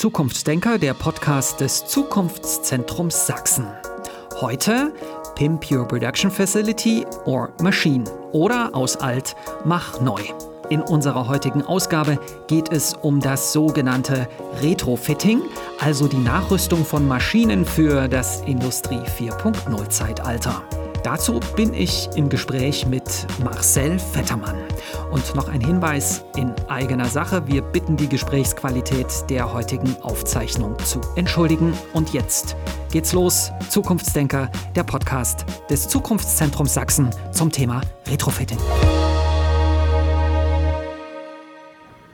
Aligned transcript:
Zukunftsdenker, 0.00 0.78
der 0.78 0.94
Podcast 0.94 1.60
des 1.60 1.84
Zukunftszentrums 1.84 3.26
Sachsen. 3.26 3.66
Heute 4.40 4.94
Pimp 5.34 5.70
Your 5.70 5.86
Production 5.86 6.30
Facility 6.30 7.04
or 7.26 7.50
Machine 7.60 8.04
oder 8.32 8.74
aus 8.74 8.96
alt 8.96 9.36
mach 9.66 10.00
neu. 10.00 10.22
In 10.70 10.80
unserer 10.80 11.28
heutigen 11.28 11.60
Ausgabe 11.60 12.18
geht 12.46 12.72
es 12.72 12.94
um 12.94 13.20
das 13.20 13.52
sogenannte 13.52 14.26
Retrofitting, 14.62 15.42
also 15.80 16.08
die 16.08 16.16
Nachrüstung 16.16 16.86
von 16.86 17.06
Maschinen 17.06 17.66
für 17.66 18.08
das 18.08 18.40
Industrie 18.46 19.00
4.0 19.00 19.90
Zeitalter. 19.90 20.62
Dazu 21.02 21.40
bin 21.56 21.72
ich 21.72 22.10
im 22.14 22.28
Gespräch 22.28 22.86
mit 22.86 23.26
Marcel 23.42 23.98
Vettermann. 23.98 24.56
Und 25.10 25.34
noch 25.34 25.48
ein 25.48 25.62
Hinweis 25.62 26.24
in 26.36 26.52
eigener 26.68 27.06
Sache. 27.06 27.46
Wir 27.46 27.62
bitten 27.62 27.96
die 27.96 28.08
Gesprächsqualität 28.08 29.06
der 29.30 29.50
heutigen 29.50 29.96
Aufzeichnung 30.02 30.78
zu 30.80 31.00
entschuldigen. 31.16 31.72
Und 31.94 32.12
jetzt 32.12 32.54
geht's 32.92 33.14
los. 33.14 33.50
Zukunftsdenker, 33.70 34.50
der 34.76 34.82
Podcast 34.84 35.46
des 35.70 35.88
Zukunftszentrums 35.88 36.74
Sachsen 36.74 37.08
zum 37.32 37.50
Thema 37.50 37.80
Retrofitting. 38.06 38.58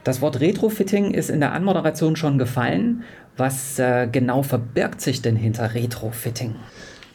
Das 0.05 0.21
Wort 0.21 0.38
Retrofitting 0.38 1.10
ist 1.10 1.30
in 1.30 1.41
der 1.41 1.52
Anmoderation 1.52 2.15
schon 2.15 2.38
gefallen. 2.38 3.02
Was 3.37 3.80
äh, 3.80 4.07
genau 4.07 4.45
verbirgt 4.45 5.01
sich 5.01 5.23
denn 5.23 5.34
hinter 5.34 5.74
Retrofitting? 5.74 6.55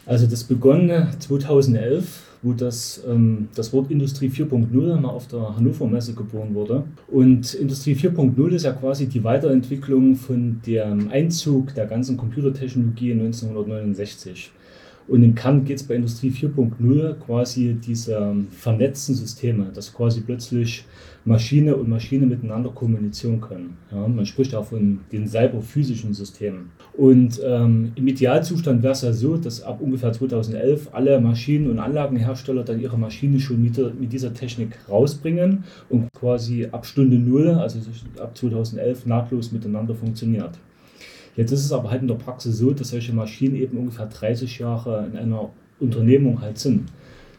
Also 0.05 0.25
das 0.25 0.43
begann 0.43 1.07
2011, 1.19 2.23
wo 2.41 2.53
das, 2.53 3.03
ähm, 3.07 3.49
das 3.55 3.71
Wort 3.71 3.91
Industrie 3.91 4.29
4.0 4.29 4.99
mal 4.99 5.09
auf 5.09 5.27
der 5.27 5.55
Hannover 5.55 5.87
Messe 5.87 6.13
geboren 6.13 6.55
wurde. 6.55 6.83
Und 7.07 7.53
Industrie 7.53 7.95
4.0 7.95 8.49
ist 8.49 8.63
ja 8.63 8.73
quasi 8.73 9.07
die 9.07 9.23
Weiterentwicklung 9.23 10.15
von 10.15 10.61
dem 10.65 11.09
Einzug 11.09 11.75
der 11.75 11.85
ganzen 11.85 12.17
Computertechnologie 12.17 13.13
1969. 13.13 14.51
Und 15.11 15.23
im 15.23 15.35
Kern 15.35 15.65
geht 15.65 15.75
es 15.75 15.83
bei 15.83 15.95
Industrie 15.95 16.29
4.0 16.29 17.15
quasi 17.15 17.75
diese 17.85 18.33
vernetzten 18.49 19.13
Systeme, 19.13 19.65
dass 19.73 19.93
quasi 19.93 20.21
plötzlich 20.21 20.85
Maschine 21.25 21.75
und 21.75 21.89
Maschine 21.89 22.25
miteinander 22.25 22.69
kommunizieren 22.69 23.41
können. 23.41 23.75
Ja, 23.91 24.07
man 24.07 24.25
spricht 24.25 24.55
auch 24.55 24.67
von 24.67 25.01
den 25.11 25.27
cyberphysischen 25.27 26.13
Systemen. 26.13 26.71
Und 26.93 27.41
ähm, 27.45 27.91
im 27.95 28.07
Idealzustand 28.07 28.83
wäre 28.83 28.93
es 28.93 29.01
ja 29.01 29.11
so, 29.11 29.35
dass 29.35 29.61
ab 29.61 29.81
ungefähr 29.81 30.13
2011 30.13 30.87
alle 30.93 31.19
Maschinen- 31.19 31.69
und 31.69 31.79
Anlagenhersteller 31.79 32.63
dann 32.63 32.79
ihre 32.79 32.97
Maschine 32.97 33.41
schon 33.41 33.61
mit, 33.61 33.77
mit 33.99 34.13
dieser 34.13 34.33
Technik 34.33 34.77
rausbringen 34.89 35.65
und 35.89 36.07
quasi 36.13 36.69
ab 36.71 36.85
Stunde 36.85 37.17
Null, 37.17 37.49
also 37.49 37.79
ab 38.17 38.37
2011, 38.37 39.05
nahtlos 39.07 39.51
miteinander 39.51 39.93
funktioniert. 39.93 40.57
Jetzt 41.35 41.51
ist 41.51 41.63
es 41.63 41.71
aber 41.71 41.91
halt 41.91 42.01
in 42.01 42.07
der 42.07 42.15
Praxis 42.15 42.57
so, 42.57 42.71
dass 42.71 42.89
solche 42.89 43.13
Maschinen 43.13 43.55
eben 43.55 43.77
ungefähr 43.77 44.07
30 44.07 44.59
Jahre 44.59 45.07
in 45.11 45.17
einer 45.17 45.49
Unternehmung 45.79 46.41
halt 46.41 46.57
sind. 46.57 46.89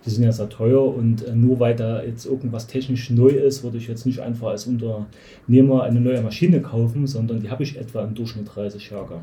Die 0.04 0.10
sind 0.10 0.24
ja 0.24 0.32
sehr 0.32 0.48
teuer 0.48 0.82
und 0.82 1.24
äh, 1.24 1.34
nur 1.34 1.60
weil 1.60 1.76
da 1.76 2.02
jetzt 2.02 2.26
irgendwas 2.26 2.66
technisch 2.66 3.10
neu 3.10 3.28
ist, 3.28 3.62
würde 3.62 3.78
ich 3.78 3.86
jetzt 3.86 4.04
nicht 4.04 4.18
einfach 4.18 4.48
als 4.48 4.66
Unternehmer 4.66 5.84
eine 5.84 6.00
neue 6.00 6.22
Maschine 6.22 6.60
kaufen, 6.60 7.06
sondern 7.06 7.40
die 7.40 7.50
habe 7.50 7.62
ich 7.62 7.78
etwa 7.78 8.02
im 8.02 8.14
Durchschnitt 8.14 8.48
30 8.52 8.90
Jahre. 8.90 9.20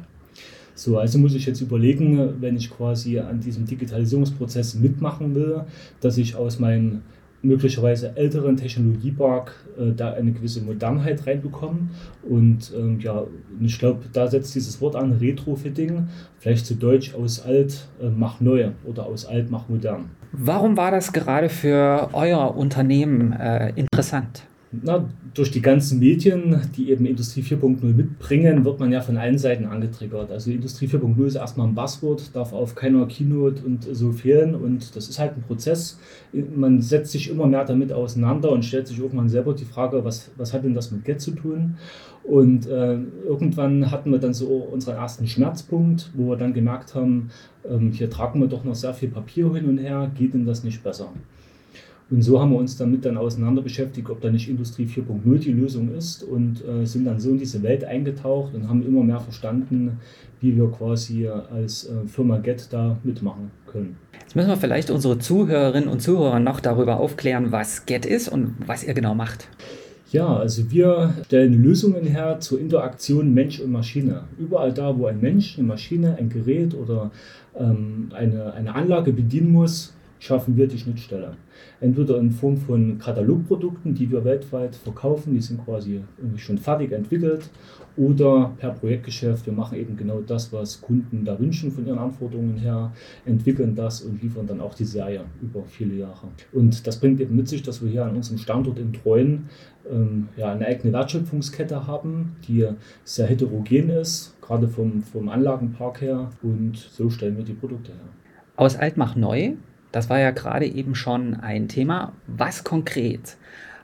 So, 0.76 0.98
also 0.98 1.20
muss 1.20 1.36
ich 1.36 1.46
jetzt 1.46 1.60
überlegen, 1.60 2.36
wenn 2.40 2.56
ich 2.56 2.70
quasi 2.70 3.20
an 3.20 3.42
diesem 3.42 3.66
Digitalisierungsprozess 3.66 4.76
mitmachen 4.76 5.36
will, 5.36 5.64
dass 6.00 6.18
ich 6.18 6.38
aus 6.38 6.60
meinem 6.60 7.02
möglicherweise 7.42 8.16
älteren 8.16 8.58
Technologiepark 8.58 9.54
äh, 9.78 9.92
da 9.96 10.14
eine 10.14 10.32
gewisse 10.32 10.62
Modernheit 10.62 11.26
reinbekommen. 11.26 11.92
Und 12.28 12.72
ähm, 12.76 13.00
ja, 13.00 13.24
ich 13.62 13.80
glaube, 13.80 14.02
da 14.12 14.28
setzt 14.28 14.56
dieses 14.56 14.82
Wort 14.82 14.96
an, 14.96 15.14
Retrofitting, 15.14 16.08
vielleicht 16.38 16.66
zu 16.66 16.76
Deutsch 16.76 17.16
aus 17.16 17.42
alt 17.42 17.88
äh, 18.02 18.10
mach 18.10 18.42
neu 18.42 18.70
oder 18.86 19.06
aus 19.06 19.26
alt 19.26 19.50
mach 19.50 19.70
modern. 19.70 20.10
Warum 20.32 20.78
war 20.78 20.92
das 20.92 21.12
gerade 21.12 21.50
für 21.50 22.10
euer 22.14 22.56
Unternehmen 22.56 23.34
äh, 23.34 23.72
interessant? 23.76 24.44
Na, 24.72 25.10
durch 25.34 25.50
die 25.50 25.64
ganzen 25.64 25.98
Medien, 25.98 26.62
die 26.78 26.92
eben 26.92 27.08
Industrie 27.08 27.42
4.0 27.42 27.84
mitbringen, 27.86 28.64
wird 28.64 28.80
man 28.80 28.92
ja 28.92 29.02
von 29.02 29.18
allen 29.18 29.40
Seiten 29.40 29.66
angetriggert. 29.66 30.30
Also 30.30 30.52
Industrie 30.52 30.86
4.0 30.86 31.26
ist 31.26 31.36
erstmal 31.36 31.68
ein 31.68 31.74
Buzzword, 31.74 32.36
darf 32.36 32.54
auf 32.54 32.76
keiner 32.76 33.08
Keynote 33.08 33.64
und 33.66 33.88
so 33.92 34.12
fehlen. 34.12 34.54
Und 34.54 34.96
das 34.96 35.10
ist 35.10 35.18
halt 35.18 35.36
ein 35.36 35.42
Prozess. 35.42 35.98
Man 36.34 36.82
setzt 36.82 37.14
sich 37.14 37.32
immer 37.32 37.48
mehr 37.48 37.66
damit 37.66 37.92
auseinander 37.92 38.52
und 38.52 38.64
stellt 38.64 38.88
sich 38.88 39.00
irgendwann 39.00 39.28
selber 39.28 39.56
die 39.56 39.66
Frage, 39.66 40.06
was, 40.06 40.30
was 40.38 40.54
hat 40.54 40.64
denn 40.64 40.76
das 40.76 40.92
mit 40.92 41.04
Get 41.04 41.20
zu 41.20 41.32
tun? 41.32 41.78
Und 42.24 42.68
äh, 42.68 43.00
irgendwann 43.26 43.90
hatten 43.90 44.12
wir 44.12 44.20
dann 44.20 44.36
so 44.36 44.50
unseren 44.50 44.98
ersten 44.98 45.26
Schmerzpunkt, 45.26 46.12
wo 46.14 46.30
wir 46.30 46.38
dann 46.38 46.54
gemerkt 46.54 46.94
haben, 46.94 47.32
ähm, 47.68 47.92
hier 47.92 48.12
tragen 48.12 48.40
wir 48.40 48.48
doch 48.48 48.64
noch 48.64 48.76
sehr 48.76 48.94
viel 48.94 49.10
Papier 49.10 49.52
hin 49.56 49.68
und 49.68 49.80
her, 49.80 50.12
geht 50.16 50.36
denn 50.36 50.46
das 50.46 50.64
nicht 50.64 50.84
besser? 50.84 51.12
Und 52.12 52.24
so 52.24 52.40
haben 52.40 52.52
wir 52.52 52.58
uns 52.58 52.76
damit 52.76 53.06
dann 53.06 53.18
auseinander 53.18 53.62
beschäftigt, 53.62 54.10
ob 54.10 54.20
da 54.22 54.32
nicht 54.32 54.50
Industrie 54.50 54.86
4.0 54.86 55.38
die 55.38 55.52
Lösung 55.52 55.94
ist 55.94 56.24
und 56.24 56.64
äh, 56.66 56.86
sind 56.86 57.06
dann 57.06 57.20
so 57.20 57.30
in 57.30 57.38
diese 57.38 57.62
Welt 57.62 57.84
eingetaucht 57.84 58.56
und 58.56 58.68
haben 58.68 58.84
immer 58.86 59.04
mehr 59.04 59.20
verstanden, 59.20 60.00
wie 60.42 60.58
wir 60.58 60.72
quasi 60.72 61.28
als 61.28 61.88
äh, 61.88 62.08
Firma 62.08 62.38
Get 62.38 62.68
da 62.72 62.98
mitmachen 63.04 63.52
können. 63.68 63.98
Jetzt 64.22 64.36
müssen 64.36 64.50
wir 64.50 64.58
vielleicht 64.58 64.90
unsere 64.90 65.20
Zuhörerinnen 65.20 65.90
und 65.90 66.02
Zuhörer 66.02 66.40
noch 66.40 66.60
darüber 66.60 67.00
aufklären, 67.00 67.52
was 67.52 67.86
Get 67.86 68.06
ist 68.06 68.28
und 68.30 68.56
was 68.66 68.84
ihr 68.84 68.94
genau 68.96 69.14
macht. 69.14 69.48
Ja, 70.12 70.38
also 70.38 70.72
wir 70.72 71.14
stellen 71.26 71.62
Lösungen 71.62 72.04
her 72.06 72.40
zur 72.40 72.60
Interaktion 72.60 73.32
Mensch 73.32 73.60
und 73.60 73.72
Maschine. 73.72 74.24
Überall 74.40 74.74
da, 74.74 74.98
wo 74.98 75.06
ein 75.06 75.22
Mensch, 75.22 75.60
eine 75.60 75.68
Maschine, 75.68 76.16
ein 76.18 76.30
Gerät 76.30 76.74
oder 76.74 77.12
ähm, 77.56 78.10
eine, 78.16 78.54
eine 78.54 78.74
Anlage 78.74 79.14
bedienen 79.14 79.52
muss, 79.52 79.94
schaffen 80.20 80.56
wir 80.58 80.68
die 80.68 80.78
Schnittstelle. 80.78 81.38
Entweder 81.82 82.18
in 82.18 82.32
Form 82.32 82.58
von 82.58 83.00
Katalogprodukten, 83.00 83.96
die 83.96 84.12
wir 84.12 84.24
weltweit 84.24 84.76
verkaufen, 84.76 85.34
die 85.34 85.42
sind 85.42 85.64
quasi 85.64 86.02
schon 86.38 86.58
fertig 86.58 86.92
entwickelt, 86.92 87.50
oder 88.00 88.54
per 88.58 88.72
Projektgeschäft. 88.72 89.46
Wir 89.46 89.54
machen 89.54 89.78
eben 89.78 89.98
genau 89.98 90.22
das, 90.22 90.54
was 90.54 90.82
Kunden 90.82 91.26
da 91.26 91.38
wünschen 91.38 91.72
von 91.72 91.86
ihren 91.86 92.00
Anforderungen 92.00 92.58
her, 92.58 92.94
entwickeln 93.26 93.76
das 93.76 94.02
und 94.02 94.22
liefern 94.24 94.48
dann 94.48 94.62
auch 94.62 94.74
die 94.74 94.86
Serie 94.86 95.26
über 95.42 95.64
viele 95.66 95.96
Jahre. 95.96 96.30
Und 96.54 96.88
das 96.88 97.00
bringt 97.00 97.20
eben 97.20 97.36
mit 97.36 97.50
sich, 97.50 97.62
dass 97.62 97.84
wir 97.84 97.90
hier 97.90 98.06
an 98.06 98.16
unserem 98.16 98.38
Standort 98.38 98.80
in 98.80 98.94
Treuen 98.94 99.50
ähm, 99.92 100.30
ja, 100.38 100.54
eine 100.54 100.66
eigene 100.66 100.94
Wertschöpfungskette 100.94 101.88
haben, 101.88 102.38
die 102.48 102.68
sehr 103.04 103.28
heterogen 103.28 103.90
ist, 103.90 104.36
gerade 104.42 104.70
vom, 104.70 105.04
vom 105.04 105.28
Anlagenpark 105.28 106.02
her. 106.02 106.30
Und 106.42 106.78
so 106.78 107.10
stellen 107.10 107.36
wir 107.36 107.44
die 107.44 107.54
Produkte 107.54 107.92
her. 107.92 108.10
Aus 108.56 108.78
Altmach 108.78 109.16
neu 109.16 109.54
das 109.92 110.10
war 110.10 110.20
ja 110.20 110.32
gerade 110.32 110.66
eben 110.66 110.96
schon 110.96 111.36
ein 111.36 111.68
Thema. 111.68 112.14
Was 112.28 112.64
konkret 112.64 113.38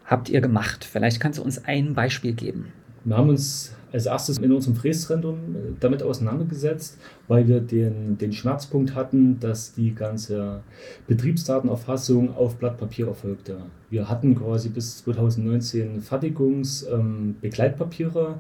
habt 0.05 0.29
ihr 0.29 0.41
gemacht? 0.41 0.85
Vielleicht 0.85 1.19
kannst 1.19 1.39
du 1.39 1.43
uns 1.43 1.66
ein 1.66 1.93
Beispiel 1.93 2.33
geben. 2.33 2.71
Wir 3.03 3.17
haben 3.17 3.29
uns 3.29 3.75
als 3.95 4.05
erstes 4.07 4.39
in 4.39 4.51
unserem 4.51 4.75
Fräszentrum 4.75 5.55
äh, 5.55 5.59
damit 5.79 6.03
auseinandergesetzt, 6.03 6.97
weil 7.29 7.47
wir 7.47 7.61
den, 7.61 8.17
den 8.17 8.33
Schmerzpunkt 8.33 8.94
hatten, 8.94 9.39
dass 9.39 9.73
die 9.73 9.95
ganze 9.95 10.63
Betriebsdatenerfassung 11.07 12.35
auf 12.35 12.57
Blatt 12.57 12.77
Papier 12.77 13.07
erfolgte. 13.07 13.59
Wir 13.89 14.09
hatten 14.09 14.35
quasi 14.35 14.67
bis 14.67 14.97
2019 14.97 16.01
Fertigungsbegleitpapiere 16.01 18.27
ähm, 18.27 18.35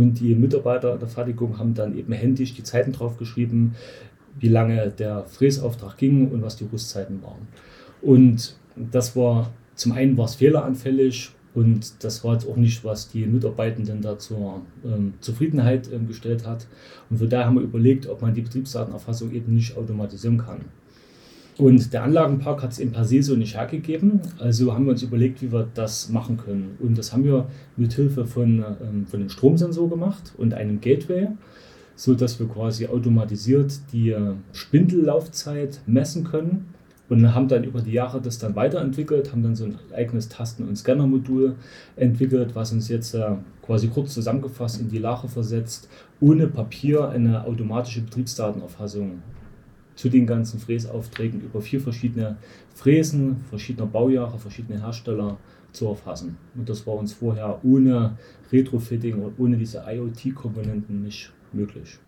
und 0.00 0.20
die 0.20 0.36
Mitarbeiter 0.36 0.96
der 0.96 1.08
Fertigung 1.08 1.58
haben 1.58 1.74
dann 1.74 1.98
eben 1.98 2.12
händisch 2.12 2.54
die 2.54 2.62
Zeiten 2.62 2.92
draufgeschrieben, 2.92 3.74
wie 4.38 4.48
lange 4.48 4.90
der 4.90 5.24
Fräsauftrag 5.24 5.96
ging 5.96 6.30
und 6.30 6.42
was 6.42 6.56
die 6.56 6.64
Rüstzeiten 6.64 7.22
waren. 7.22 7.48
Und 8.02 8.56
das 8.76 9.16
war 9.16 9.50
zum 9.80 9.92
einen 9.92 10.16
war 10.18 10.26
es 10.26 10.34
fehleranfällig 10.34 11.30
und 11.54 12.04
das 12.04 12.22
war 12.22 12.34
jetzt 12.34 12.46
auch 12.46 12.56
nicht, 12.56 12.84
was 12.84 13.08
die 13.08 13.26
Mitarbeitenden 13.26 14.02
da 14.02 14.18
zur 14.18 14.60
ähm, 14.84 15.14
Zufriedenheit 15.20 15.90
ähm, 15.92 16.06
gestellt 16.06 16.46
hat. 16.46 16.66
Und 17.08 17.16
von 17.16 17.28
daher 17.28 17.46
haben 17.46 17.56
wir 17.56 17.62
überlegt, 17.62 18.06
ob 18.06 18.22
man 18.22 18.34
die 18.34 18.42
Betriebsdatenerfassung 18.42 19.32
eben 19.32 19.54
nicht 19.54 19.76
automatisieren 19.76 20.38
kann. 20.38 20.66
Und 21.56 21.92
der 21.92 22.04
Anlagenpark 22.04 22.62
hat 22.62 22.72
es 22.72 22.78
in 22.78 22.92
per 22.92 23.04
se 23.04 23.22
so 23.22 23.34
nicht 23.36 23.56
hergegeben. 23.56 24.20
Also 24.38 24.72
haben 24.74 24.84
wir 24.84 24.92
uns 24.92 25.02
überlegt, 25.02 25.42
wie 25.42 25.52
wir 25.52 25.68
das 25.74 26.08
machen 26.08 26.36
können. 26.36 26.76
Und 26.78 26.96
das 26.96 27.12
haben 27.12 27.24
wir 27.24 27.48
mit 27.76 27.92
Hilfe 27.94 28.26
von, 28.26 28.64
ähm, 28.82 29.06
von 29.06 29.20
einem 29.20 29.28
Stromsensor 29.28 29.88
gemacht 29.88 30.34
und 30.38 30.54
einem 30.54 30.80
Gateway 30.80 31.28
so 32.00 32.14
dass 32.14 32.40
wir 32.40 32.48
quasi 32.48 32.86
automatisiert 32.86 33.78
die 33.92 34.08
äh, 34.08 34.32
Spindellaufzeit 34.52 35.80
messen 35.86 36.24
können 36.24 36.72
und 37.10 37.34
haben 37.34 37.46
dann 37.46 37.62
über 37.62 37.82
die 37.82 37.92
Jahre 37.92 38.22
das 38.22 38.38
dann 38.38 38.56
weiterentwickelt, 38.56 39.32
haben 39.32 39.42
dann 39.42 39.54
so 39.54 39.66
ein 39.66 39.78
eigenes 39.94 40.30
Tasten- 40.30 40.66
und 40.66 40.76
Scanner-Modul 40.76 41.56
entwickelt, 41.96 42.54
was 42.54 42.72
uns 42.72 42.88
jetzt 42.88 43.14
äh, 43.14 43.32
quasi 43.60 43.88
kurz 43.88 44.14
zusammengefasst 44.14 44.80
in 44.80 44.88
die 44.88 44.96
Lage 44.96 45.28
versetzt, 45.28 45.90
ohne 46.20 46.46
Papier 46.46 47.10
eine 47.10 47.44
automatische 47.44 48.00
Betriebsdatenerfassung 48.00 49.20
zu 49.94 50.08
den 50.08 50.26
ganzen 50.26 50.58
Fräsaufträgen 50.58 51.42
über 51.42 51.60
vier 51.60 51.82
verschiedene 51.82 52.38
Fräsen, 52.74 53.44
verschiedener 53.50 53.88
Baujahre, 53.88 54.38
verschiedene 54.38 54.80
Hersteller 54.80 55.36
zu 55.72 55.88
erfassen. 55.88 56.38
Und 56.54 56.66
das 56.66 56.86
war 56.86 56.94
uns 56.94 57.12
vorher 57.12 57.60
ohne 57.62 58.16
Retrofitting 58.50 59.22
und 59.22 59.38
ohne 59.38 59.58
diese 59.58 59.84
IoT-Komponenten 59.86 61.02
nicht 61.02 61.30
möglich. 61.54 61.98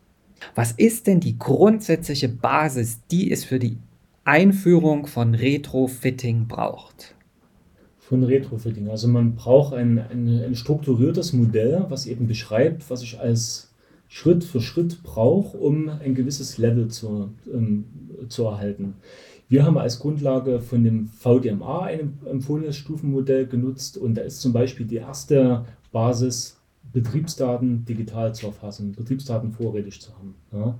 Was 0.54 0.72
ist 0.72 1.06
denn 1.06 1.20
die 1.20 1.38
grundsätzliche 1.38 2.28
Basis, 2.28 3.00
die 3.10 3.30
es 3.30 3.44
für 3.44 3.58
die 3.58 3.78
Einführung 4.24 5.06
von 5.06 5.34
Retrofitting 5.34 6.46
braucht? 6.46 7.14
Von 7.98 8.24
Retrofitting. 8.24 8.88
Also 8.88 9.08
man 9.08 9.34
braucht 9.34 9.74
ein, 9.74 9.98
ein, 9.98 10.28
ein 10.28 10.54
strukturiertes 10.54 11.32
Modell, 11.32 11.86
was 11.88 12.06
eben 12.06 12.26
beschreibt, 12.26 12.88
was 12.90 13.02
ich 13.02 13.20
als 13.20 13.72
Schritt 14.08 14.44
für 14.44 14.60
Schritt 14.60 15.02
brauche, 15.02 15.56
um 15.56 15.88
ein 15.88 16.14
gewisses 16.14 16.58
Level 16.58 16.88
zu, 16.88 17.30
ähm, 17.52 17.84
zu 18.28 18.44
erhalten. 18.44 18.94
Wir 19.48 19.64
haben 19.64 19.78
als 19.78 19.98
Grundlage 19.98 20.60
von 20.60 20.84
dem 20.84 21.08
VDMA 21.08 21.84
ein 21.84 22.18
empfohlenes 22.26 22.76
Stufenmodell 22.76 23.46
genutzt 23.46 23.96
und 23.96 24.14
da 24.14 24.22
ist 24.22 24.40
zum 24.40 24.52
Beispiel 24.52 24.86
die 24.86 24.96
erste 24.96 25.64
Basis 25.92 26.58
Betriebsdaten 26.93 27.84
digital 27.84 28.34
zu 28.34 28.46
erfassen, 28.46 28.93
Betriebsdaten 28.93 29.52
vorrätig 29.52 30.00
zu 30.00 30.12
haben. 30.17 30.34
Ja. 30.52 30.79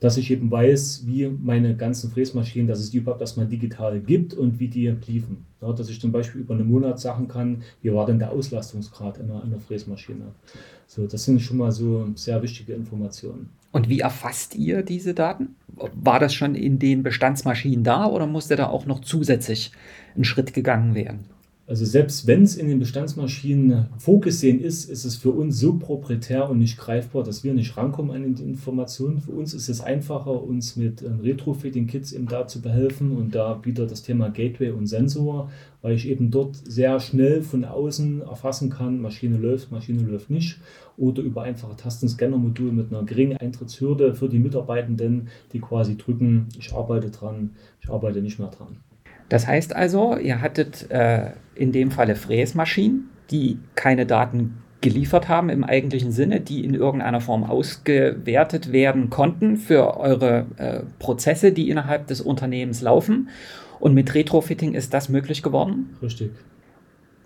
Dass 0.00 0.16
ich 0.16 0.30
eben 0.30 0.50
weiß, 0.50 1.04
wie 1.06 1.28
meine 1.28 1.76
ganzen 1.76 2.10
Fräsmaschinen, 2.10 2.66
dass 2.66 2.80
es 2.80 2.90
die 2.90 2.98
überhaupt 2.98 3.20
erstmal 3.20 3.46
digital 3.46 4.00
gibt 4.00 4.34
und 4.34 4.58
wie 4.58 4.68
die 4.68 4.88
liefen. 5.06 5.46
Ja, 5.62 5.72
dass 5.72 5.88
ich 5.88 6.00
zum 6.00 6.12
Beispiel 6.12 6.42
über 6.42 6.54
einen 6.54 6.68
Monat 6.68 7.00
sagen 7.00 7.28
kann, 7.28 7.62
wie 7.80 7.92
war 7.92 8.04
denn 8.04 8.18
der 8.18 8.32
Auslastungsgrad 8.32 9.18
in 9.18 9.30
einer, 9.30 9.42
einer 9.42 9.60
Fräsmaschine. 9.60 10.32
So, 10.86 11.06
das 11.06 11.24
sind 11.24 11.40
schon 11.40 11.56
mal 11.56 11.72
so 11.72 12.08
sehr 12.14 12.42
wichtige 12.42 12.74
Informationen. 12.74 13.48
Und 13.72 13.88
wie 13.88 14.00
erfasst 14.00 14.54
ihr 14.54 14.82
diese 14.82 15.14
Daten? 15.14 15.56
War 15.66 16.20
das 16.20 16.34
schon 16.34 16.54
in 16.54 16.78
den 16.78 17.02
Bestandsmaschinen 17.02 17.82
da 17.82 18.06
oder 18.06 18.26
musste 18.26 18.56
da 18.56 18.68
auch 18.68 18.86
noch 18.86 19.00
zusätzlich 19.00 19.72
ein 20.16 20.24
Schritt 20.24 20.54
gegangen 20.54 20.94
werden? 20.94 21.24
Also 21.66 21.86
selbst 21.86 22.26
wenn 22.26 22.42
es 22.42 22.56
in 22.56 22.68
den 22.68 22.78
Bestandsmaschinen 22.78 23.86
vorgesehen 23.96 24.60
ist, 24.60 24.90
ist 24.90 25.06
es 25.06 25.16
für 25.16 25.30
uns 25.30 25.58
so 25.58 25.78
proprietär 25.78 26.50
und 26.50 26.58
nicht 26.58 26.76
greifbar, 26.76 27.22
dass 27.22 27.42
wir 27.42 27.54
nicht 27.54 27.74
rankommen 27.78 28.10
an 28.10 28.34
die 28.34 28.42
Informationen. 28.42 29.18
Für 29.22 29.32
uns 29.32 29.54
ist 29.54 29.70
es 29.70 29.80
einfacher, 29.80 30.42
uns 30.42 30.76
mit 30.76 31.00
ähm, 31.00 31.20
Retrofitting-Kits 31.20 32.12
eben 32.12 32.26
da 32.26 32.46
zu 32.46 32.60
behelfen 32.60 33.16
und 33.16 33.34
da 33.34 33.64
wieder 33.64 33.86
das 33.86 34.02
Thema 34.02 34.28
Gateway 34.28 34.72
und 34.72 34.88
Sensor, 34.88 35.50
weil 35.80 35.94
ich 35.94 36.06
eben 36.06 36.30
dort 36.30 36.54
sehr 36.56 37.00
schnell 37.00 37.40
von 37.40 37.64
außen 37.64 38.20
erfassen 38.20 38.68
kann, 38.68 39.00
Maschine 39.00 39.38
läuft, 39.38 39.72
Maschine 39.72 40.02
läuft 40.02 40.28
nicht 40.28 40.58
oder 40.98 41.22
über 41.22 41.42
einfache 41.42 41.76
Tastenscanner-Modul 41.76 42.72
mit 42.72 42.92
einer 42.92 43.04
geringen 43.04 43.38
Eintrittshürde 43.38 44.14
für 44.14 44.28
die 44.28 44.38
Mitarbeitenden, 44.38 45.28
die 45.54 45.60
quasi 45.60 45.96
drücken, 45.96 46.46
ich 46.58 46.74
arbeite 46.74 47.10
dran, 47.10 47.50
ich 47.80 47.88
arbeite 47.88 48.20
nicht 48.20 48.38
mehr 48.38 48.48
dran. 48.48 48.76
Das 49.30 49.46
heißt 49.46 49.74
also, 49.74 50.18
ihr 50.18 50.42
hattet 50.42 50.90
äh, 50.90 51.30
in 51.54 51.72
dem 51.72 51.90
Falle 51.90 52.16
Fräsmaschinen, 52.16 53.10
die 53.30 53.58
keine 53.74 54.06
Daten 54.06 54.58
geliefert 54.84 55.28
haben 55.28 55.48
im 55.48 55.64
eigentlichen 55.64 56.12
Sinne, 56.12 56.40
die 56.40 56.62
in 56.62 56.74
irgendeiner 56.74 57.22
Form 57.22 57.42
ausgewertet 57.44 58.70
werden 58.70 59.08
konnten 59.08 59.56
für 59.56 59.96
eure 59.96 60.46
äh, 60.58 60.80
Prozesse, 60.98 61.52
die 61.52 61.70
innerhalb 61.70 62.06
des 62.06 62.20
Unternehmens 62.20 62.82
laufen. 62.82 63.30
Und 63.80 63.94
mit 63.94 64.14
Retrofitting 64.14 64.74
ist 64.74 64.92
das 64.92 65.08
möglich 65.08 65.42
geworden? 65.42 65.96
Richtig. 66.02 66.32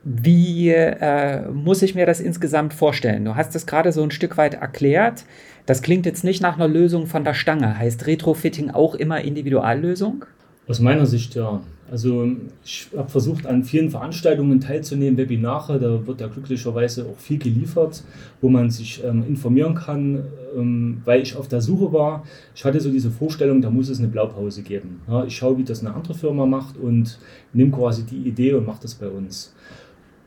Wie 0.05 0.71
äh, 0.71 1.49
muss 1.49 1.83
ich 1.83 1.97
mir 1.97 2.07
das 2.07 2.21
insgesamt 2.21 2.75
vorstellen? 2.75 3.25
Du 3.25 3.35
hast 3.35 3.57
es 3.57 3.67
gerade 3.67 3.91
so 3.91 4.05
ein 4.05 4.13
Stück 4.13 4.37
weit 4.37 4.55
erklärt. 4.55 5.25
Das 5.67 5.83
klingt 5.83 6.07
jetzt 6.07 6.23
nicht 6.23 6.41
nach 6.41 6.55
einer 6.55 6.69
Lösung 6.69 7.07
von 7.07 7.25
der 7.25 7.35
Stange. 7.35 7.77
Heißt 7.77 8.07
Retrofitting 8.07 8.71
auch 8.71 8.95
immer 8.95 9.21
Individuallösung? 9.21 10.25
Aus 10.69 10.79
meiner 10.79 11.07
Sicht 11.07 11.35
ja. 11.35 11.61
Also 11.91 12.31
ich 12.65 12.89
habe 12.97 13.09
versucht, 13.09 13.47
an 13.47 13.65
vielen 13.65 13.91
Veranstaltungen 13.91 14.61
teilzunehmen, 14.61 15.17
Webinare, 15.17 15.79
da 15.79 16.07
wird 16.07 16.21
ja 16.21 16.27
glücklicherweise 16.27 17.07
auch 17.07 17.19
viel 17.19 17.39
geliefert, 17.39 18.03
wo 18.41 18.49
man 18.49 18.71
sich 18.71 19.03
ähm, 19.05 19.25
informieren 19.27 19.75
kann, 19.75 20.25
ähm, 20.57 21.01
weil 21.05 21.23
ich 21.23 21.35
auf 21.37 21.49
der 21.49 21.63
Suche 21.63 21.93
war. 21.93 22.25
Ich 22.55 22.65
hatte 22.65 22.81
so 22.81 22.91
diese 22.91 23.11
Vorstellung, 23.11 23.63
da 23.63 23.71
muss 23.71 23.89
es 23.89 23.99
eine 23.99 24.09
Blaupause 24.09 24.63
geben. 24.63 25.01
Ja, 25.09 25.25
ich 25.25 25.37
schaue, 25.37 25.57
wie 25.57 25.65
das 25.65 25.81
eine 25.81 25.95
andere 25.95 26.15
Firma 26.15 26.45
macht 26.45 26.77
und 26.77 27.19
nehme 27.55 27.71
quasi 27.71 28.05
die 28.05 28.29
Idee 28.29 28.53
und 28.53 28.67
mache 28.67 28.83
das 28.83 28.95
bei 28.95 29.09
uns. 29.09 29.55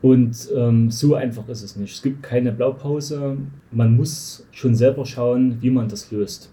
Und 0.02 0.48
ähm, 0.56 0.90
so 0.90 1.14
einfach 1.14 1.48
ist 1.48 1.62
es 1.62 1.76
nicht. 1.76 1.94
Es 1.94 2.02
gibt 2.02 2.24
keine 2.24 2.50
Blaupause. 2.50 3.36
Man 3.70 3.96
muss 3.96 4.44
schon 4.50 4.74
selber 4.74 5.06
schauen, 5.06 5.58
wie 5.60 5.70
man 5.70 5.88
das 5.88 6.10
löst. 6.10 6.50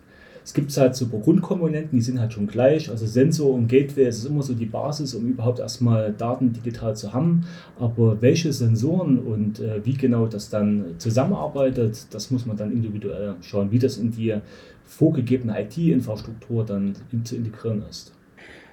Es 0.50 0.56
gibt 0.56 0.76
halt 0.78 0.96
so 0.96 1.06
Grundkomponenten, 1.06 2.00
die 2.00 2.02
sind 2.02 2.20
halt 2.20 2.34
schon 2.34 2.48
gleich. 2.48 2.90
Also 2.90 3.06
Sensor 3.06 3.54
und 3.54 3.68
Gateway, 3.68 4.06
es 4.06 4.18
ist 4.18 4.26
immer 4.26 4.42
so 4.42 4.56
die 4.56 4.66
Basis, 4.66 5.14
um 5.14 5.28
überhaupt 5.28 5.60
erstmal 5.60 6.12
Daten 6.12 6.54
digital 6.54 6.96
zu 6.96 7.14
haben. 7.14 7.46
Aber 7.80 8.20
welche 8.24 8.52
Sensoren 8.52 9.20
und 9.20 9.60
äh, 9.60 9.86
wie 9.86 9.94
genau 9.94 10.26
das 10.26 10.50
dann 10.50 10.96
zusammenarbeitet, 10.98 12.08
das 12.10 12.32
muss 12.32 12.48
man 12.48 12.58
dann 12.58 12.72
individuell 12.72 13.36
schauen, 13.42 13.70
wie 13.70 13.78
das 13.78 14.00
in 14.00 14.10
die 14.10 14.38
vorgegebene 14.86 15.56
IT-Infrastruktur 15.62 16.66
dann 16.66 16.96
zu 17.24 17.36
integrieren 17.36 17.84
ist. 17.88 18.12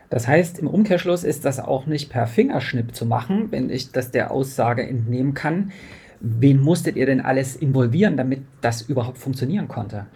Das 0.08 0.26
heißt, 0.26 0.60
im 0.60 0.68
Umkehrschluss 0.68 1.24
ist 1.24 1.44
das 1.44 1.60
auch 1.60 1.84
nicht 1.84 2.08
per 2.08 2.26
Fingerschnipp 2.26 2.94
zu 2.94 3.04
machen, 3.04 3.48
wenn 3.50 3.68
ich 3.68 3.92
das 3.92 4.10
der 4.10 4.30
Aussage 4.30 4.82
entnehmen 4.82 5.34
kann. 5.34 5.72
Wen 6.20 6.58
musstet 6.58 6.96
ihr 6.96 7.04
denn 7.04 7.20
alles 7.20 7.54
involvieren, 7.54 8.16
damit 8.16 8.40
das 8.62 8.80
überhaupt 8.80 9.18
funktionieren 9.18 9.68
konnte? 9.68 10.06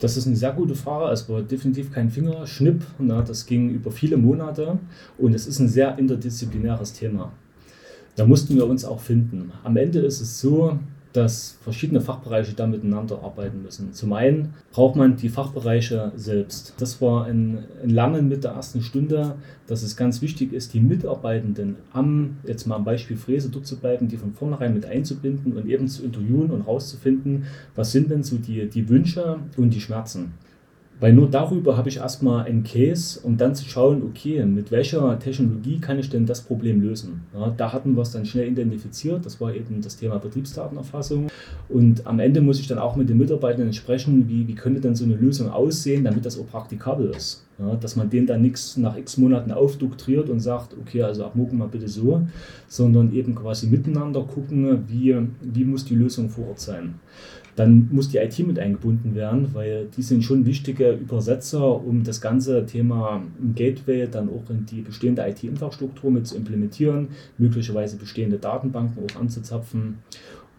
Das 0.00 0.16
ist 0.16 0.26
eine 0.26 0.36
sehr 0.36 0.52
gute 0.52 0.74
Frage. 0.74 1.12
Es 1.12 1.28
war 1.28 1.42
definitiv 1.42 1.92
kein 1.92 2.10
Fingerschnipp. 2.10 2.82
Na, 2.98 3.20
das 3.20 3.44
ging 3.46 3.70
über 3.70 3.90
viele 3.90 4.16
Monate 4.16 4.78
und 5.18 5.34
es 5.34 5.46
ist 5.46 5.58
ein 5.58 5.68
sehr 5.68 5.98
interdisziplinäres 5.98 6.94
Thema. 6.94 7.32
Da 8.16 8.26
mussten 8.26 8.56
wir 8.56 8.66
uns 8.66 8.84
auch 8.84 9.00
finden. 9.00 9.52
Am 9.62 9.76
Ende 9.76 10.00
ist 10.00 10.20
es 10.20 10.40
so, 10.40 10.78
dass 11.12 11.58
verschiedene 11.62 12.00
Fachbereiche 12.00 12.54
da 12.54 12.66
miteinander 12.66 13.22
arbeiten 13.22 13.62
müssen. 13.62 13.92
Zum 13.92 14.12
einen 14.12 14.54
braucht 14.72 14.96
man 14.96 15.16
die 15.16 15.28
Fachbereiche 15.28 16.12
selbst. 16.14 16.74
Das 16.78 17.00
war 17.02 17.24
ein, 17.24 17.64
ein 17.82 17.90
Lernen 17.90 18.28
mit 18.28 18.44
der 18.44 18.52
ersten 18.52 18.80
Stunde, 18.80 19.34
dass 19.66 19.82
es 19.82 19.96
ganz 19.96 20.22
wichtig 20.22 20.52
ist, 20.52 20.72
die 20.72 20.80
Mitarbeitenden 20.80 21.76
am, 21.92 22.38
jetzt 22.46 22.66
mal 22.66 22.76
am 22.76 22.84
Beispiel 22.84 23.16
Fräse 23.16 23.50
dort 23.50 23.66
zu 23.66 23.76
bleiben, 23.76 24.08
die 24.08 24.16
von 24.16 24.34
vornherein 24.34 24.74
mit 24.74 24.86
einzubinden 24.86 25.52
und 25.56 25.68
eben 25.68 25.88
zu 25.88 26.04
interviewen 26.04 26.50
und 26.50 26.62
rauszufinden, 26.62 27.46
was 27.74 27.90
sind 27.92 28.10
denn 28.10 28.22
so 28.22 28.36
die, 28.36 28.68
die 28.68 28.88
Wünsche 28.88 29.38
und 29.56 29.74
die 29.74 29.80
Schmerzen. 29.80 30.34
Weil 31.00 31.14
nur 31.14 31.30
darüber 31.30 31.78
habe 31.78 31.88
ich 31.88 31.96
erstmal 31.96 32.44
einen 32.44 32.62
Case, 32.62 33.20
um 33.22 33.38
dann 33.38 33.54
zu 33.54 33.64
schauen, 33.64 34.02
okay, 34.02 34.44
mit 34.44 34.70
welcher 34.70 35.18
Technologie 35.18 35.78
kann 35.80 35.98
ich 35.98 36.10
denn 36.10 36.26
das 36.26 36.42
Problem 36.42 36.82
lösen? 36.82 37.22
Ja, 37.34 37.52
da 37.56 37.72
hatten 37.72 37.96
wir 37.96 38.02
es 38.02 38.12
dann 38.12 38.26
schnell 38.26 38.48
identifiziert, 38.48 39.24
das 39.24 39.40
war 39.40 39.54
eben 39.54 39.80
das 39.80 39.96
Thema 39.96 40.18
Betriebsdatenerfassung. 40.18 41.28
Und 41.70 42.06
am 42.06 42.20
Ende 42.20 42.42
muss 42.42 42.60
ich 42.60 42.68
dann 42.68 42.78
auch 42.78 42.96
mit 42.96 43.08
den 43.08 43.16
Mitarbeitern 43.16 43.72
sprechen, 43.72 44.28
wie, 44.28 44.46
wie 44.46 44.54
könnte 44.54 44.82
denn 44.82 44.94
so 44.94 45.04
eine 45.04 45.14
Lösung 45.14 45.48
aussehen, 45.48 46.04
damit 46.04 46.26
das 46.26 46.38
auch 46.38 46.46
praktikabel 46.46 47.10
ist. 47.16 47.46
Ja, 47.58 47.74
dass 47.76 47.94
man 47.94 48.08
denen 48.08 48.26
dann 48.26 48.40
nichts 48.40 48.78
nach 48.78 48.96
x 48.96 49.18
Monaten 49.18 49.52
aufdoktriert 49.52 50.30
und 50.30 50.40
sagt, 50.40 50.74
okay, 50.80 51.02
also 51.02 51.24
ab 51.24 51.34
morgen 51.34 51.58
mal 51.58 51.68
bitte 51.68 51.88
so, 51.88 52.22
sondern 52.68 53.12
eben 53.12 53.34
quasi 53.34 53.66
miteinander 53.66 54.22
gucken, 54.22 54.84
wie, 54.88 55.14
wie 55.42 55.64
muss 55.64 55.84
die 55.84 55.94
Lösung 55.94 56.30
vor 56.30 56.48
Ort 56.48 56.60
sein. 56.60 56.94
Dann 57.56 57.88
muss 57.92 58.08
die 58.08 58.18
IT 58.18 58.38
mit 58.46 58.58
eingebunden 58.58 59.14
werden, 59.14 59.50
weil 59.52 59.88
die 59.96 60.02
sind 60.02 60.22
schon 60.22 60.46
wichtige 60.46 60.92
Übersetzer, 60.92 61.84
um 61.84 62.04
das 62.04 62.20
ganze 62.20 62.64
Thema 62.66 63.22
Gateway 63.54 64.08
dann 64.10 64.28
auch 64.28 64.48
in 64.50 64.66
die 64.66 64.82
bestehende 64.82 65.26
IT-Infrastruktur 65.26 66.10
mit 66.10 66.26
zu 66.26 66.36
implementieren, 66.36 67.08
möglicherweise 67.38 67.96
bestehende 67.96 68.38
Datenbanken 68.38 69.04
auch 69.04 69.20
anzuzapfen. 69.20 69.98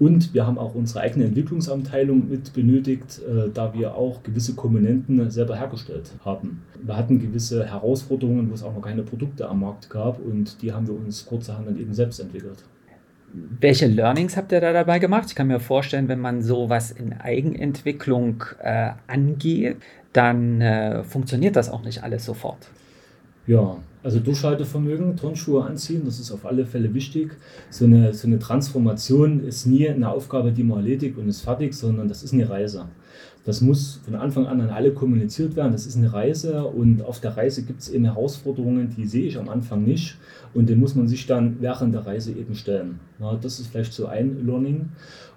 Und 0.02 0.34
wir 0.34 0.48
haben 0.48 0.58
auch 0.58 0.74
unsere 0.74 1.02
eigene 1.02 1.26
Entwicklungsabteilung 1.26 2.28
mit 2.28 2.54
benötigt, 2.54 3.22
äh, 3.22 3.50
da 3.54 3.72
wir 3.76 3.94
auch 3.94 4.24
gewisse 4.24 4.56
Komponenten 4.56 5.30
selber 5.30 5.56
hergestellt 5.56 6.12
haben. 6.26 6.64
Wir 6.82 6.98
hatten 6.98 7.20
gewisse 7.20 7.68
Herausforderungen, 7.68 8.50
wo 8.50 8.56
es 8.56 8.64
auch 8.64 8.74
noch 8.74 8.82
keine 8.82 9.04
Produkte 9.04 9.48
am 9.48 9.60
Markt 9.60 9.92
gab 9.92 10.20
und 10.20 10.60
die 10.64 10.74
haben 10.74 10.88
wir 10.88 10.96
uns 10.96 11.28
kurzerhand 11.28 11.68
dann 11.68 11.80
eben 11.80 11.94
selbst 11.94 12.20
entwickelt. 12.20 12.64
Welche 13.34 13.88
Learnings 13.88 14.36
habt 14.36 14.52
ihr 14.52 14.60
da 14.60 14.74
dabei 14.74 15.00
gemacht? 15.00 15.26
Ich 15.28 15.36
kann 15.36 15.48
mir 15.48 15.60
vorstellen, 15.60 16.08
wenn 16.08 16.20
man 16.20 16.42
sowas 16.42 16.92
in 16.92 17.14
Eigenentwicklung 17.14 18.44
äh, 18.62 18.92
angeht, 19.08 19.78
dann 20.14 20.60
äh, 20.60 21.04
funktioniert 21.04 21.56
das 21.56 21.70
auch 21.70 21.84
nicht 21.84 22.04
alles 22.04 22.26
sofort. 22.26 22.70
Ja, 23.48 23.78
also 24.04 24.20
Durchhaltevermögen, 24.20 25.16
Turnschuhe 25.16 25.64
anziehen, 25.64 26.04
das 26.06 26.20
ist 26.20 26.32
auf 26.32 26.46
alle 26.46 26.66
Fälle 26.66 26.94
wichtig. 26.94 27.32
So 27.70 27.86
eine, 27.86 28.14
so 28.14 28.28
eine 28.28 28.40
Transformation 28.40 29.44
ist 29.44 29.66
nie 29.66 29.88
eine 29.88 30.10
Aufgabe, 30.10 30.52
die 30.52 30.64
man 30.64 30.80
erledigt 30.80 31.18
und 31.18 31.28
ist 31.28 31.42
fertig, 31.42 31.74
sondern 31.74 32.08
das 32.08 32.24
ist 32.24 32.34
eine 32.34 32.50
Reise. 32.50 32.86
Das 33.44 33.60
muss 33.62 34.00
von 34.06 34.16
Anfang 34.16 34.46
an 34.46 34.62
an 34.62 34.70
alle 34.70 34.92
kommuniziert 34.92 35.56
werden. 35.56 35.72
Das 35.72 35.88
ist 35.88 35.98
eine 35.98 36.14
Reise 36.14 36.66
und 36.66 37.02
auf 37.02 37.20
der 37.20 37.36
Reise 37.36 37.64
gibt 37.64 37.82
es 37.82 37.90
eben 37.90 38.06
Herausforderungen, 38.06 38.94
die 38.96 39.06
sehe 39.06 39.26
ich 39.26 39.38
am 39.38 39.50
Anfang 39.50 39.84
nicht 39.84 40.18
und 40.54 40.70
den 40.70 40.80
muss 40.80 40.94
man 40.96 41.08
sich 41.08 41.26
dann 41.26 41.58
während 41.60 41.94
der 41.94 42.06
Reise 42.06 42.32
eben 42.34 42.54
stellen. 42.54 43.00
Ja, 43.20 43.36
das 43.42 43.60
ist 43.60 43.68
vielleicht 43.68 43.94
so 43.94 44.06
ein 44.06 44.46
Learning. 44.46 44.90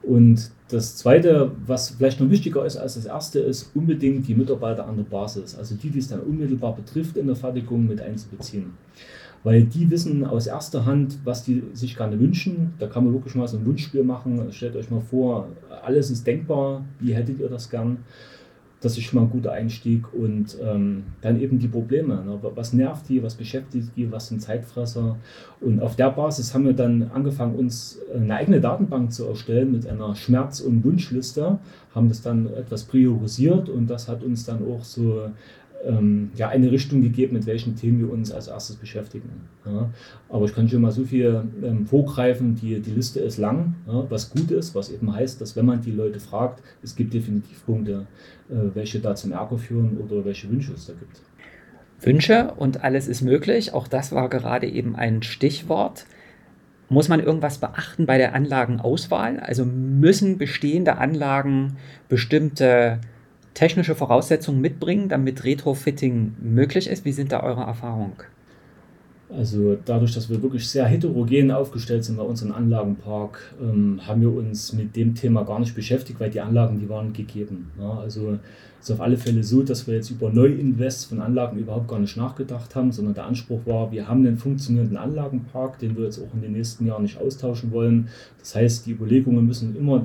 Und 0.02 0.50
das 0.68 0.96
Zweite, 0.96 1.52
was 1.66 1.90
vielleicht 1.90 2.20
noch 2.20 2.28
wichtiger 2.28 2.66
ist 2.66 2.76
als 2.76 2.94
das 2.94 3.06
Erste, 3.06 3.38
ist 3.38 3.70
unbedingt 3.74 4.28
die 4.28 4.34
Mitarbeiter 4.34 4.86
an 4.86 4.96
der 4.96 5.04
Basis, 5.04 5.54
also 5.56 5.74
die, 5.74 5.88
die 5.88 5.98
es 5.98 6.08
dann 6.08 6.20
unmittelbar 6.20 6.76
betrifft, 6.76 7.16
in 7.16 7.26
der 7.26 7.36
Fertigung 7.36 7.86
mit 7.86 8.02
einzubeziehen. 8.02 8.74
Weil 9.44 9.62
die 9.64 9.90
wissen 9.90 10.24
aus 10.24 10.46
erster 10.46 10.86
Hand, 10.86 11.18
was 11.24 11.44
die 11.44 11.62
sich 11.74 11.96
gerne 11.96 12.18
wünschen. 12.18 12.72
Da 12.78 12.86
kann 12.86 13.04
man 13.04 13.12
wirklich 13.12 13.34
mal 13.34 13.46
so 13.46 13.58
ein 13.58 13.66
Wunschspiel 13.66 14.02
machen. 14.02 14.40
Stellt 14.50 14.74
euch 14.74 14.90
mal 14.90 15.02
vor, 15.02 15.48
alles 15.84 16.10
ist 16.10 16.26
denkbar, 16.26 16.82
wie 16.98 17.14
hättet 17.14 17.38
ihr 17.38 17.48
das 17.50 17.68
gern? 17.68 17.98
Das 18.80 18.98
ist 18.98 19.04
schon 19.04 19.18
mal 19.18 19.26
ein 19.26 19.30
guter 19.30 19.52
Einstieg. 19.52 20.12
Und 20.14 20.56
ähm, 20.62 21.04
dann 21.20 21.38
eben 21.40 21.58
die 21.58 21.68
Probleme. 21.68 22.22
Ne? 22.24 22.38
Was 22.54 22.72
nervt 22.72 23.08
die, 23.10 23.22
was 23.22 23.34
beschäftigt 23.34 23.90
die, 23.96 24.10
was 24.10 24.28
sind 24.28 24.40
Zeitfresser? 24.40 25.16
Und 25.60 25.80
auf 25.80 25.94
der 25.94 26.10
Basis 26.10 26.54
haben 26.54 26.64
wir 26.64 26.72
dann 26.72 27.10
angefangen, 27.14 27.54
uns 27.54 27.98
eine 28.14 28.34
eigene 28.34 28.62
Datenbank 28.62 29.12
zu 29.12 29.26
erstellen 29.26 29.72
mit 29.72 29.86
einer 29.86 30.16
Schmerz- 30.16 30.60
und 30.60 30.84
Wunschliste, 30.84 31.58
haben 31.94 32.08
das 32.08 32.22
dann 32.22 32.46
etwas 32.46 32.84
priorisiert 32.84 33.68
und 33.68 33.88
das 33.88 34.08
hat 34.08 34.22
uns 34.22 34.44
dann 34.44 34.66
auch 34.66 34.84
so 34.84 35.28
ähm, 35.86 36.30
ja, 36.36 36.48
eine 36.48 36.70
Richtung 36.70 37.02
gegeben, 37.02 37.34
mit 37.34 37.46
welchen 37.46 37.76
Themen 37.76 38.00
wir 38.00 38.12
uns 38.12 38.32
als 38.32 38.48
erstes 38.48 38.76
beschäftigen. 38.76 39.28
Ja. 39.64 39.90
Aber 40.28 40.44
ich 40.44 40.54
kann 40.54 40.68
schon 40.68 40.82
mal 40.82 40.90
so 40.90 41.04
viel 41.04 41.44
ähm, 41.62 41.86
vorgreifen, 41.86 42.54
die, 42.54 42.80
die 42.80 42.90
Liste 42.90 43.20
ist 43.20 43.38
lang, 43.38 43.74
ja, 43.86 44.10
was 44.10 44.30
gut 44.30 44.50
ist, 44.50 44.74
was 44.74 44.90
eben 44.90 45.12
heißt, 45.12 45.40
dass 45.40 45.56
wenn 45.56 45.66
man 45.66 45.80
die 45.80 45.92
Leute 45.92 46.20
fragt, 46.20 46.62
es 46.82 46.96
gibt 46.96 47.14
definitiv 47.14 47.64
Punkte, 47.64 48.06
äh, 48.50 48.54
welche 48.74 49.00
da 49.00 49.14
zum 49.14 49.32
Ärger 49.32 49.58
führen 49.58 49.98
oder 49.98 50.24
welche 50.24 50.50
Wünsche 50.50 50.72
es 50.72 50.86
da 50.86 50.92
gibt. 50.92 51.20
Wünsche 52.00 52.52
und 52.56 52.84
alles 52.84 53.08
ist 53.08 53.22
möglich, 53.22 53.72
auch 53.72 53.88
das 53.88 54.12
war 54.12 54.28
gerade 54.28 54.66
eben 54.66 54.96
ein 54.96 55.22
Stichwort. 55.22 56.06
Muss 56.90 57.08
man 57.08 57.20
irgendwas 57.20 57.58
beachten 57.58 58.04
bei 58.04 58.18
der 58.18 58.34
Anlagenauswahl? 58.34 59.40
Also 59.40 59.64
müssen 59.64 60.36
bestehende 60.36 60.98
Anlagen 60.98 61.76
bestimmte 62.08 63.00
technische 63.54 63.94
Voraussetzungen 63.94 64.60
mitbringen, 64.60 65.08
damit 65.08 65.44
Retrofitting 65.44 66.34
möglich 66.42 66.88
ist? 66.88 67.04
Wie 67.04 67.12
sind 67.12 67.32
da 67.32 67.42
eure 67.42 67.62
Erfahrungen? 67.62 68.12
Also 69.36 69.76
dadurch, 69.84 70.14
dass 70.14 70.28
wir 70.28 70.42
wirklich 70.42 70.68
sehr 70.68 70.84
heterogen 70.84 71.50
aufgestellt 71.50 72.04
sind 72.04 72.16
bei 72.16 72.22
unserem 72.22 72.52
Anlagenpark, 72.52 73.54
ähm, 73.60 74.00
haben 74.06 74.20
wir 74.20 74.32
uns 74.32 74.72
mit 74.74 74.94
dem 74.94 75.14
Thema 75.14 75.44
gar 75.44 75.58
nicht 75.58 75.74
beschäftigt, 75.74 76.20
weil 76.20 76.30
die 76.30 76.40
Anlagen, 76.40 76.78
die 76.78 76.88
waren 76.88 77.12
gegeben. 77.12 77.70
Ja, 77.80 77.98
also 77.98 78.38
es 78.80 78.90
ist 78.90 78.94
auf 78.94 79.00
alle 79.00 79.16
Fälle 79.16 79.42
so, 79.42 79.62
dass 79.62 79.86
wir 79.86 79.94
jetzt 79.94 80.10
über 80.10 80.30
Neuinvest 80.30 81.06
von 81.06 81.20
Anlagen 81.20 81.58
überhaupt 81.58 81.88
gar 81.88 81.98
nicht 81.98 82.16
nachgedacht 82.16 82.76
haben, 82.76 82.92
sondern 82.92 83.14
der 83.14 83.24
Anspruch 83.24 83.60
war, 83.64 83.90
wir 83.90 84.06
haben 84.06 84.26
einen 84.26 84.36
funktionierenden 84.36 84.98
Anlagenpark, 84.98 85.78
den 85.78 85.96
wir 85.96 86.04
jetzt 86.04 86.20
auch 86.20 86.34
in 86.34 86.42
den 86.42 86.52
nächsten 86.52 86.86
Jahren 86.86 87.02
nicht 87.02 87.18
austauschen 87.18 87.72
wollen. 87.72 88.08
Das 88.38 88.54
heißt, 88.54 88.86
die 88.86 88.92
Überlegungen 88.92 89.46
müssen 89.46 89.74
immer 89.74 90.04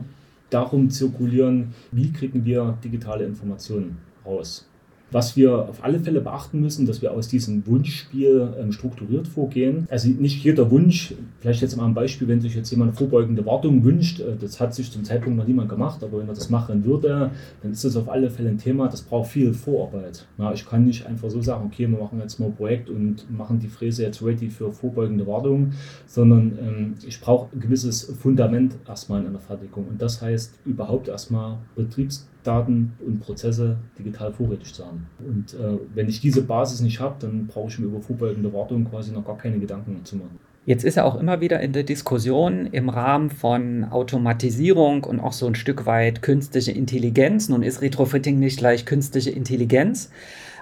darum 0.49 0.89
zirkulieren, 0.89 1.73
wie 1.91 2.11
kriegen 2.11 2.45
wir 2.45 2.77
digitale 2.83 3.25
Informationen 3.25 3.97
raus. 4.25 4.68
Was 5.11 5.35
wir 5.35 5.69
auf 5.69 5.83
alle 5.83 5.99
Fälle 5.99 6.21
beachten 6.21 6.59
müssen, 6.59 6.85
dass 6.85 7.01
wir 7.01 7.11
aus 7.11 7.27
diesem 7.27 7.65
Wunschspiel 7.65 8.53
ähm, 8.59 8.71
strukturiert 8.71 9.27
vorgehen. 9.27 9.87
Also 9.89 10.09
nicht 10.09 10.43
jeder 10.43 10.69
Wunsch, 10.71 11.13
vielleicht 11.39 11.61
jetzt 11.61 11.75
mal 11.75 11.85
ein 11.85 11.93
Beispiel, 11.93 12.27
wenn 12.27 12.41
sich 12.41 12.55
jetzt 12.55 12.69
jemand 12.71 12.95
vorbeugende 12.95 13.45
Wartung 13.45 13.83
wünscht, 13.83 14.19
äh, 14.19 14.35
das 14.39 14.59
hat 14.59 14.75
sich 14.75 14.91
zum 14.91 15.03
Zeitpunkt 15.03 15.37
noch 15.37 15.47
niemand 15.47 15.69
gemacht, 15.69 16.03
aber 16.03 16.19
wenn 16.19 16.27
er 16.27 16.33
das 16.33 16.49
machen 16.49 16.85
würde, 16.85 17.31
dann 17.61 17.71
ist 17.71 17.83
das 17.83 17.95
auf 17.95 18.09
alle 18.09 18.29
Fälle 18.29 18.49
ein 18.49 18.57
Thema, 18.57 18.87
das 18.87 19.01
braucht 19.01 19.31
viel 19.31 19.53
Vorarbeit. 19.53 20.27
Ja, 20.37 20.53
ich 20.53 20.65
kann 20.65 20.85
nicht 20.85 21.05
einfach 21.05 21.29
so 21.29 21.41
sagen, 21.41 21.65
okay, 21.65 21.89
wir 21.89 21.97
machen 21.97 22.19
jetzt 22.19 22.39
mal 22.39 22.47
ein 22.47 22.55
Projekt 22.55 22.89
und 22.89 23.29
machen 23.35 23.59
die 23.59 23.67
Fräse 23.67 24.03
jetzt 24.03 24.23
ready 24.23 24.49
für 24.49 24.71
vorbeugende 24.71 25.25
Wartung, 25.25 25.73
sondern 26.05 26.57
ähm, 26.61 26.93
ich 27.05 27.19
brauche 27.19 27.55
ein 27.55 27.59
gewisses 27.59 28.03
Fundament 28.19 28.75
erstmal 28.87 29.21
in 29.21 29.27
einer 29.27 29.39
Fertigung. 29.39 29.87
Und 29.87 30.01
das 30.01 30.21
heißt 30.21 30.59
überhaupt 30.65 31.07
erstmal 31.07 31.57
Betriebs 31.75 32.28
Daten 32.43 32.93
und 33.05 33.19
Prozesse 33.19 33.77
digital 33.97 34.31
vorrätig 34.31 34.73
zu 34.73 34.85
haben. 34.85 35.07
Und 35.19 35.53
äh, 35.53 35.77
wenn 35.93 36.07
ich 36.07 36.21
diese 36.21 36.41
Basis 36.41 36.81
nicht 36.81 36.99
habe, 36.99 37.15
dann 37.19 37.47
brauche 37.47 37.67
ich 37.67 37.79
mir 37.79 37.85
über 37.87 38.01
vorbeugende 38.01 38.53
Wartung 38.53 38.85
quasi 38.89 39.11
noch 39.11 39.25
gar 39.25 39.37
keine 39.37 39.59
Gedanken 39.59 40.03
zu 40.05 40.15
machen. 40.15 40.39
Jetzt 40.65 40.83
ist 40.83 40.97
er 40.97 41.05
auch 41.05 41.19
immer 41.19 41.41
wieder 41.41 41.59
in 41.61 41.73
der 41.73 41.83
Diskussion 41.83 42.67
im 42.67 42.89
Rahmen 42.89 43.29
von 43.29 43.85
Automatisierung 43.85 45.03
und 45.03 45.19
auch 45.19 45.33
so 45.33 45.47
ein 45.47 45.55
Stück 45.55 45.85
weit 45.85 46.21
künstliche 46.21 46.71
Intelligenz. 46.71 47.49
Nun 47.49 47.63
ist 47.63 47.81
Retrofitting 47.81 48.39
nicht 48.39 48.59
gleich 48.59 48.85
künstliche 48.85 49.31
Intelligenz, 49.31 50.11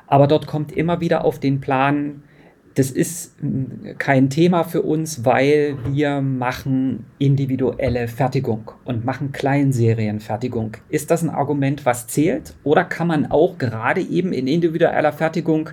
aber 0.05 0.27
dort 0.27 0.47
kommt 0.47 0.71
immer 0.71 1.01
wieder 1.01 1.25
auf 1.25 1.39
den 1.39 1.59
Plan, 1.59 2.23
das 2.77 2.91
ist 2.91 3.33
kein 3.97 4.29
Thema 4.29 4.63
für 4.63 4.83
uns, 4.83 5.25
weil 5.25 5.77
wir 5.91 6.21
machen 6.21 7.05
individuelle 7.17 8.07
Fertigung 8.07 8.69
und 8.85 9.03
machen 9.03 9.31
Kleinserienfertigung. 9.31 10.77
Ist 10.87 11.09
das 11.09 11.23
ein 11.23 11.31
Argument, 11.31 11.87
was 11.87 12.05
zählt? 12.05 12.53
Oder 12.63 12.83
kann 12.83 13.07
man 13.07 13.31
auch 13.31 13.57
gerade 13.57 14.01
eben 14.01 14.31
in 14.31 14.45
individueller 14.45 15.11
Fertigung 15.11 15.71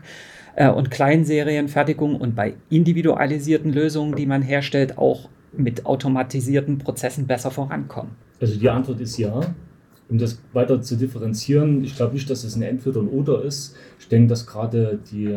äh, 0.56 0.70
und 0.70 0.90
Kleinserienfertigung 0.90 2.16
und 2.16 2.34
bei 2.34 2.54
individualisierten 2.70 3.70
Lösungen, 3.70 4.16
die 4.16 4.24
man 4.24 4.40
herstellt, 4.40 4.96
auch 4.96 5.28
mit 5.52 5.84
automatisierten 5.84 6.78
Prozessen 6.78 7.26
besser 7.26 7.50
vorankommen? 7.50 8.12
Also 8.40 8.58
die 8.58 8.70
Antwort 8.70 9.00
ist 9.02 9.18
ja 9.18 9.42
um 10.08 10.18
das 10.18 10.38
weiter 10.52 10.82
zu 10.82 10.96
differenzieren, 10.96 11.82
ich 11.82 11.96
glaube 11.96 12.14
nicht, 12.14 12.28
dass 12.28 12.44
es 12.44 12.56
ein 12.56 12.62
Entweder 12.62 13.00
und 13.00 13.08
Oder 13.08 13.42
ist. 13.42 13.74
Ich 13.98 14.08
denke, 14.08 14.28
dass 14.28 14.46
gerade 14.46 14.98
die 15.10 15.34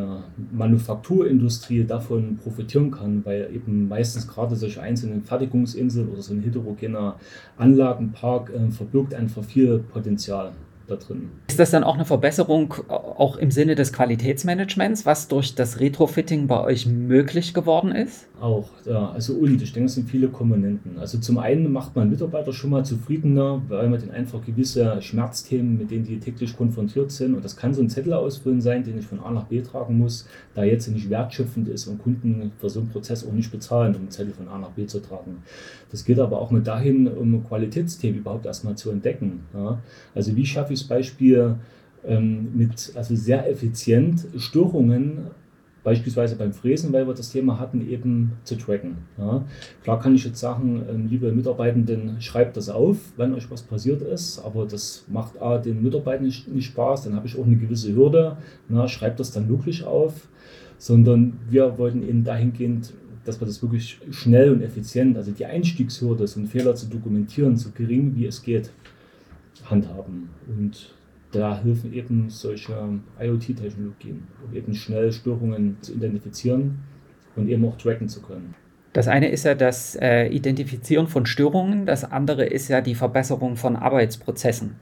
Manufakturindustrie 0.52 1.86
davon 1.86 2.38
profitieren 2.38 2.92
kann, 2.92 3.26
weil 3.26 3.50
eben 3.54 3.88
meistens 3.88 4.28
gerade 4.28 4.56
solche 4.56 4.82
einzelnen 4.82 5.24
Fertigungsinseln 5.24 6.10
oder 6.10 6.22
so 6.22 6.34
ein 6.34 6.42
heterogener 6.42 7.16
Anlagenpark 7.58 8.52
äh, 8.54 8.70
verbirgt 8.72 9.14
einfach 9.14 9.44
viel 9.44 9.80
Potenzial 9.80 10.52
da 10.88 10.96
drin. 10.96 11.30
Ist 11.48 11.60
das 11.60 11.72
dann 11.72 11.84
auch 11.84 11.96
eine 11.96 12.06
Verbesserung 12.06 12.74
auch 12.88 13.38
im 13.38 13.52
Sinne 13.52 13.76
des 13.76 13.94
Qualitätsmanagements, 13.94 15.06
was 15.06 15.28
durch 15.28 15.56
das 15.56 15.80
Retrofitting 15.80 16.48
bei 16.48 16.62
euch 16.62 16.86
möglich 16.86 17.54
geworden 17.54 17.92
ist? 17.92 18.28
Auch, 18.40 18.70
ja. 18.86 19.12
Also 19.12 19.34
und 19.34 19.62
ich 19.62 19.74
denke, 19.74 19.88
es 19.88 19.96
sind 19.96 20.10
viele 20.10 20.28
Komponenten. 20.28 21.00
Also 21.00 21.18
zum 21.18 21.40
einen 21.40 21.72
macht 21.72 21.96
man 21.96 22.10
Mitarbeiter 22.10 22.54
schon 22.54 22.70
mal 22.70 22.86
zufriedener, 22.86 23.62
weil 23.68 23.90
man 23.90 24.00
den 24.00 24.12
einfach 24.12 24.46
gewisse 24.46 25.02
Schmerzthemen, 25.02 25.78
mit 25.78 25.90
denen 25.90 26.04
die 26.04 26.20
täglich 26.20 26.56
konfrontiert 26.56 27.12
sind. 27.12 27.34
Und 27.34 27.44
das 27.44 27.56
kann 27.56 27.74
so 27.74 27.82
ein 27.82 27.90
Zettel 27.90 28.14
ausfüllen 28.14 28.62
sein, 28.62 28.84
den 28.84 29.00
ich 29.00 29.06
von 29.06 29.20
A 29.22 29.32
nach 29.32 29.46
B 29.46 29.62
tragen 29.62 29.98
muss, 29.98 30.28
da 30.54 30.64
jetzt 30.64 30.88
nicht 30.88 31.10
wertschöpfend 31.10 31.68
ist 31.68 31.88
und 31.88 31.98
Kunden 31.98 32.52
für 32.60 32.70
so 32.70 32.80
einen 32.80 32.90
Prozess 32.90 33.26
auch 33.26 33.34
nicht 33.34 33.52
bezahlen, 33.52 33.96
um 33.96 34.02
einen 34.02 34.12
Zettel 34.12 34.34
von 34.34 34.48
A 34.48 34.60
nach 34.60 34.72
B 34.72 34.86
zu 34.86 35.00
tragen. 35.00 35.38
Das 35.90 36.06
geht 36.06 36.20
aber 36.20 36.40
auch 36.40 36.52
mit 36.52 36.68
dahin, 36.68 37.08
um 37.08 37.44
Qualitätsthemen 37.44 38.20
überhaupt 38.20 38.46
erstmal 38.46 38.76
zu 38.76 38.92
entdecken. 38.92 39.46
Ja. 39.56 39.80
Also 40.14 40.36
wie 40.36 40.46
schaffe 40.46 40.74
ich 40.74 40.82
es 40.82 40.88
Beispiel 40.88 41.56
ähm, 42.06 42.50
mit 42.56 42.92
also 42.96 43.16
sehr 43.16 43.50
effizient 43.50 44.28
Störungen 44.38 45.32
beispielsweise 45.84 46.36
beim 46.36 46.54
Fräsen, 46.54 46.92
weil 46.92 47.08
wir 47.08 47.14
das 47.14 47.32
Thema 47.32 47.60
hatten, 47.60 47.88
eben 47.88 48.34
zu 48.44 48.56
tracken. 48.56 48.98
Ja. 49.18 49.46
Klar 49.84 50.00
kann 50.00 50.16
ich 50.16 50.26
jetzt 50.26 50.40
sagen, 50.40 50.84
ähm, 50.90 51.08
liebe 51.08 51.32
Mitarbeitenden, 51.32 52.20
schreibt 52.20 52.58
das 52.58 52.70
auf, 52.70 52.98
wenn 53.16 53.34
euch 53.34 53.50
was 53.50 53.62
passiert 53.62 54.02
ist, 54.02 54.40
aber 54.40 54.66
das 54.66 55.06
macht 55.08 55.42
A, 55.42 55.58
den 55.58 55.82
Mitarbeitern 55.82 56.26
nicht, 56.26 56.48
Spaß, 56.60 57.04
dann 57.04 57.16
habe 57.16 57.28
ich 57.28 57.38
auch 57.38 57.46
eine 57.46 57.56
gewisse 57.56 57.96
Hürde, 57.96 58.38
na, 58.68 58.88
schreibt 58.88 59.20
das 59.20 59.32
dann 59.32 59.48
wirklich 59.50 59.84
auf, 59.84 60.28
sondern 60.78 61.40
wir 61.50 61.78
wollten 61.78 62.08
eben 62.08 62.24
dahingehend, 62.24 62.94
dass 63.24 63.40
wir 63.40 63.48
das 63.48 63.62
wirklich 63.62 64.00
schnell 64.12 64.52
und 64.52 64.62
effizient, 64.62 65.18
also 65.18 65.32
die 65.32 65.46
Einstiegshürde, 65.46 66.28
so 66.28 66.40
einen 66.40 66.48
Fehler 66.48 66.76
zu 66.76 66.88
dokumentieren, 66.88 67.58
so 67.58 67.70
gering 67.74 68.16
wie 68.16 68.26
es 68.26 68.42
geht, 68.42 68.72
handhaben. 69.66 70.30
Und 70.48 70.94
da 71.38 71.62
helfen 71.64 71.94
eben 71.94 72.30
solche 72.30 72.74
IoT-Technologien, 73.20 74.28
um 74.46 74.56
eben 74.56 74.74
schnell 74.74 75.12
Störungen 75.12 75.78
zu 75.82 75.94
identifizieren 75.94 76.80
und 77.36 77.48
eben 77.48 77.64
auch 77.66 77.78
tracken 77.78 78.10
zu 78.10 78.22
können. 78.22 78.56
Das 78.94 79.08
eine 79.08 79.30
ist 79.30 79.46
ja 79.46 79.54
das 79.54 79.96
äh, 79.96 80.28
Identifizieren 80.28 81.08
von 81.08 81.28
Störungen, 81.28 81.86
das 81.86 82.04
andere 82.04 82.46
ist 82.46 82.68
ja 82.68 82.82
die 82.82 82.96
Verbesserung 82.96 83.56
von 83.56 83.76
Arbeitsprozessen. 83.76 84.78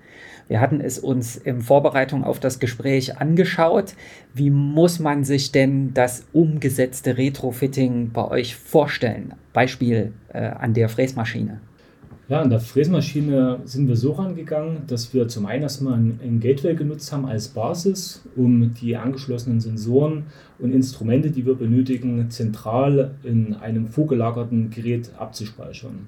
Wir 0.48 0.62
hatten 0.62 0.80
es 0.80 1.00
uns 1.00 1.36
in 1.36 1.62
Vorbereitung 1.62 2.24
auf 2.24 2.40
das 2.40 2.60
Gespräch 2.60 3.18
angeschaut. 3.18 3.96
Wie 4.34 4.52
muss 4.52 5.00
man 5.00 5.24
sich 5.24 5.52
denn 5.52 5.94
das 5.94 6.28
umgesetzte 6.32 7.18
Retrofitting 7.18 8.12
bei 8.12 8.26
euch 8.30 8.56
vorstellen? 8.56 9.34
Beispiel 9.54 10.14
äh, 10.32 10.44
an 10.44 10.74
der 10.74 10.88
Fräsmaschine. 10.88 11.60
Ja, 12.28 12.42
an 12.42 12.50
der 12.50 12.60
Fräsmaschine 12.60 13.60
sind 13.66 13.88
wir 13.88 13.96
so 13.96 14.14
rangegangen, 14.14 14.88
dass 14.88 15.14
wir 15.14 15.28
zum 15.28 15.46
einen 15.46 15.62
erstmal 15.62 15.94
ein 15.94 16.40
Gateway 16.40 16.74
genutzt 16.74 17.12
haben 17.12 17.28
als 17.28 17.50
Basis, 17.50 18.24
um 18.36 18.74
die 18.74 18.98
angeschlossenen 18.98 19.60
Sensoren 19.60 20.24
und 20.58 20.74
Instrumente, 20.74 21.30
die 21.30 21.46
wir 21.46 21.54
benötigen, 21.54 22.32
zentral 22.32 23.14
in 23.22 23.54
einem 23.54 23.90
vorgelagerten 23.90 24.72
Gerät 24.72 25.12
abzuspeichern. 25.20 26.08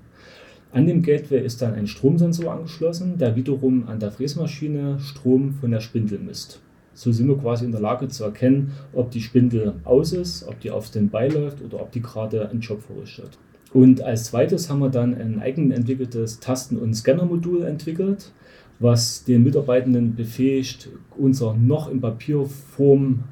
An 0.71 0.87
dem 0.87 1.03
Gateway 1.03 1.45
ist 1.45 1.61
dann 1.61 1.75
ein 1.75 1.85
Stromsensor 1.85 2.51
angeschlossen, 2.51 3.19
der 3.19 3.35
wiederum 3.35 3.87
an 3.87 3.99
der 3.99 4.11
Fräsmaschine 4.11 4.99
Strom 4.99 5.53
von 5.53 5.69
der 5.69 5.81
Spindel 5.81 6.17
misst. 6.17 6.61
So 6.95 7.11
sind 7.11 7.27
wir 7.27 7.37
quasi 7.37 7.63
in 7.63 7.71
der 7.71 7.81
Lage 7.81 8.07
zu 8.07 8.23
erkennen, 8.23 8.71
ob 8.91 9.11
die 9.11 9.21
Spindel 9.21 9.75
aus 9.83 10.13
ist, 10.13 10.47
ob 10.47 10.59
die 10.61 10.71
auf 10.71 10.89
den 10.89 11.11
Bein 11.11 11.31
läuft 11.31 11.61
oder 11.61 11.79
ob 11.79 11.91
die 11.91 12.01
gerade 12.01 12.49
einen 12.49 12.61
Job 12.61 12.81
verrichtet. 12.81 13.37
Und 13.73 14.01
als 14.01 14.25
zweites 14.25 14.69
haben 14.69 14.79
wir 14.79 14.89
dann 14.89 15.13
ein 15.15 15.39
eigenentwickeltes 15.39 16.39
Tasten- 16.39 16.77
und 16.77 16.93
Scannermodul 16.93 17.63
entwickelt, 17.63 18.31
was 18.79 19.23
den 19.23 19.43
Mitarbeitenden 19.43 20.15
befähigt, 20.15 20.89
unser 21.17 21.53
noch 21.53 21.89
in 21.91 21.99
Papierform 21.99 23.23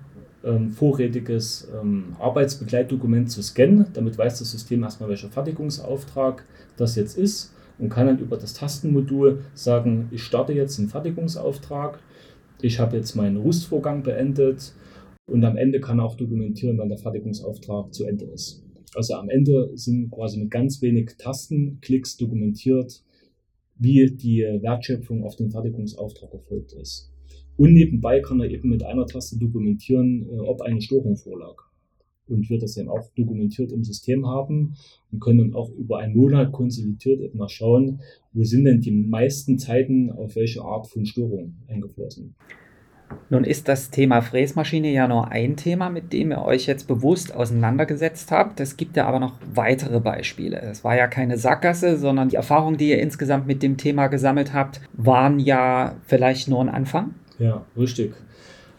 ähm, 0.43 0.71
vorrätiges 0.71 1.67
ähm, 1.81 2.15
Arbeitsbegleitdokument 2.19 3.31
zu 3.31 3.41
scannen. 3.41 3.87
Damit 3.93 4.17
weiß 4.17 4.39
das 4.39 4.51
System 4.51 4.83
erstmal, 4.83 5.09
welcher 5.09 5.29
Fertigungsauftrag 5.29 6.43
das 6.77 6.95
jetzt 6.95 7.17
ist 7.17 7.53
und 7.77 7.89
kann 7.89 8.07
dann 8.07 8.19
über 8.19 8.37
das 8.37 8.53
Tastenmodul 8.53 9.41
sagen, 9.53 10.07
ich 10.11 10.23
starte 10.23 10.53
jetzt 10.53 10.77
den 10.77 10.87
Fertigungsauftrag, 10.87 11.99
ich 12.61 12.79
habe 12.79 12.97
jetzt 12.97 13.15
meinen 13.15 13.37
Rüstvorgang 13.37 14.03
beendet 14.03 14.73
und 15.27 15.43
am 15.43 15.57
Ende 15.57 15.79
kann 15.79 15.99
er 15.99 16.05
auch 16.05 16.15
dokumentieren, 16.15 16.77
wann 16.77 16.89
der 16.89 16.97
Fertigungsauftrag 16.97 17.93
zu 17.93 18.05
Ende 18.05 18.25
ist. 18.25 18.64
Also 18.95 19.15
am 19.15 19.29
Ende 19.29 19.71
sind 19.75 20.09
quasi 20.11 20.39
mit 20.39 20.51
ganz 20.51 20.81
wenig 20.81 21.11
Tastenklicks 21.17 22.17
dokumentiert, 22.17 23.03
wie 23.77 24.09
die 24.09 24.41
Wertschöpfung 24.41 25.23
auf 25.23 25.35
den 25.35 25.51
Fertigungsauftrag 25.51 26.33
erfolgt 26.33 26.73
ist. 26.73 27.11
Und 27.57 27.73
nebenbei 27.73 28.19
kann 28.19 28.39
er 28.39 28.49
eben 28.49 28.69
mit 28.69 28.83
einer 28.83 29.05
Taste 29.05 29.37
dokumentieren, 29.37 30.27
äh, 30.29 30.39
ob 30.39 30.61
eine 30.61 30.81
Störung 30.81 31.15
vorlag. 31.15 31.55
Und 32.27 32.49
wird 32.49 32.63
das 32.63 32.75
eben 32.77 32.89
auch 32.89 33.07
dokumentiert 33.15 33.71
im 33.71 33.83
System 33.83 34.25
haben 34.25 34.75
und 35.11 35.19
können 35.19 35.37
dann 35.37 35.53
auch 35.53 35.69
über 35.71 35.99
einen 35.99 36.15
Monat 36.15 36.51
konsolidiert 36.51 37.21
eben 37.21 37.37
mal 37.37 37.49
schauen, 37.49 38.01
wo 38.33 38.43
sind 38.43 38.65
denn 38.65 38.81
die 38.81 38.91
meisten 38.91 39.59
Zeiten 39.59 40.09
auf 40.09 40.35
welche 40.35 40.63
Art 40.63 40.87
von 40.87 41.05
Störung 41.05 41.53
eingeflossen. 41.67 42.35
Nun 43.29 43.43
ist 43.43 43.67
das 43.67 43.89
Thema 43.89 44.21
Fräsmaschine 44.21 44.91
ja 44.91 45.07
nur 45.07 45.31
ein 45.31 45.55
Thema, 45.55 45.89
mit 45.89 46.13
dem 46.13 46.31
ihr 46.31 46.43
euch 46.43 46.67
jetzt 46.67 46.87
bewusst 46.87 47.33
auseinandergesetzt 47.33 48.31
habt. 48.31 48.59
Es 48.59 48.77
gibt 48.77 48.97
ja 48.97 49.07
aber 49.07 49.19
noch 49.19 49.33
weitere 49.53 49.99
Beispiele. 49.99 50.61
Es 50.61 50.83
war 50.83 50.95
ja 50.95 51.07
keine 51.07 51.37
Sackgasse, 51.37 51.97
sondern 51.97 52.29
die 52.29 52.35
Erfahrungen, 52.35 52.77
die 52.77 52.89
ihr 52.89 53.01
insgesamt 53.01 53.47
mit 53.47 53.63
dem 53.63 53.77
Thema 53.77 54.07
gesammelt 54.07 54.53
habt, 54.53 54.81
waren 54.93 55.39
ja 55.39 55.95
vielleicht 56.05 56.47
nur 56.47 56.61
ein 56.61 56.69
Anfang. 56.69 57.15
Ja, 57.39 57.65
richtig. 57.75 58.13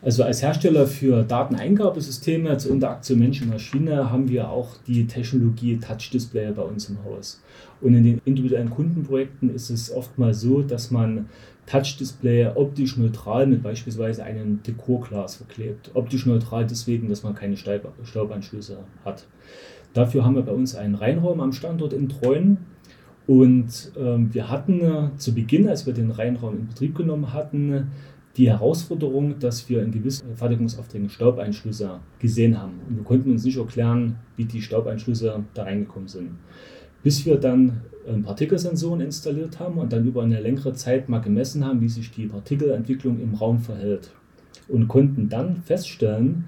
Also 0.03 0.23
als 0.23 0.43
Hersteller 0.43 0.87
für 0.87 1.25
Dateneingabesysteme 1.25 2.57
zur 2.59 2.73
Interaktion 2.73 3.19
Mensch-Maschine 3.19 4.11
haben 4.13 4.29
wir 4.29 4.51
auch 4.51 4.77
die 4.87 5.07
Technologie 5.07 5.79
Touch 5.79 6.11
Display 6.13 6.53
bei 6.53 6.63
uns 6.63 6.89
im 6.89 7.03
Haus. 7.05 7.43
Und 7.81 7.95
in 7.95 8.05
den 8.05 8.21
individuellen 8.25 8.71
Kundenprojekten 8.71 9.53
ist 9.53 9.71
es 9.71 9.93
oftmals 9.93 10.41
so, 10.41 10.63
dass 10.63 10.93
man 10.93 11.29
Touch-Display 11.67 12.53
optisch 12.55 12.97
neutral 12.97 13.47
mit 13.47 13.63
beispielsweise 13.63 14.25
einem 14.25 14.63
Dekorglas 14.63 15.37
verklebt. 15.37 15.91
Optisch 15.95 16.25
neutral 16.27 16.67
deswegen, 16.67 17.09
dass 17.09 17.23
man 17.23 17.35
keine 17.35 17.57
Staubanschlüsse 17.57 18.79
hat. 19.05 19.27
Dafür 19.93 20.25
haben 20.25 20.37
wir 20.37 20.43
bei 20.43 20.53
uns 20.53 20.77
einen 20.77 20.95
Reinraum 20.95 21.41
am 21.41 21.53
Standort 21.53 21.93
in 21.93 22.09
Treuen. 22.09 22.59
Und 23.27 23.93
ähm, 23.99 24.33
wir 24.33 24.49
hatten 24.51 24.81
äh, 24.81 25.17
zu 25.17 25.35
Beginn, 25.35 25.69
als 25.69 25.87
wir 25.87 25.93
den 25.93 26.13
Reinraum 26.13 26.57
in 26.57 26.67
Betrieb 26.69 26.95
genommen 26.95 27.33
hatten, 27.33 27.91
die 28.37 28.51
Herausforderung, 28.51 29.39
dass 29.39 29.69
wir 29.69 29.83
in 29.83 29.91
gewissen 29.91 30.37
Fertigungsaufträgen 30.37 31.09
Staubeinschlüsse 31.09 32.01
gesehen 32.19 32.61
haben. 32.61 32.75
Und 32.89 32.97
wir 32.97 33.05
konnten 33.05 33.31
uns 33.33 33.45
nicht 33.45 33.57
erklären, 33.57 34.17
wie 34.37 34.45
die 34.45 34.63
Staubeinschlüsse 34.63 35.43
da 35.55 35.63
reingekommen 35.65 36.09
sind. 36.09 36.31
Bis 37.07 37.25
wir 37.25 37.37
dann 37.37 37.83
ähm, 38.09 38.25
Partikelsensoren 38.25 39.01
installiert 39.01 39.61
haben 39.61 39.79
und 39.79 39.93
dann 39.93 40.05
über 40.09 40.25
eine 40.25 40.41
längere 40.41 40.73
Zeit 40.73 41.09
mal 41.09 41.21
gemessen 41.21 41.65
haben, 41.65 41.81
wie 41.81 41.89
sich 41.89 42.11
die 42.11 42.27
Partikelentwicklung 42.27 43.21
im 43.21 43.35
Raum 43.35 43.61
verhält. 43.61 44.11
Und 44.67 44.89
konnten 44.89 45.29
dann 45.29 45.63
feststellen, 45.63 46.47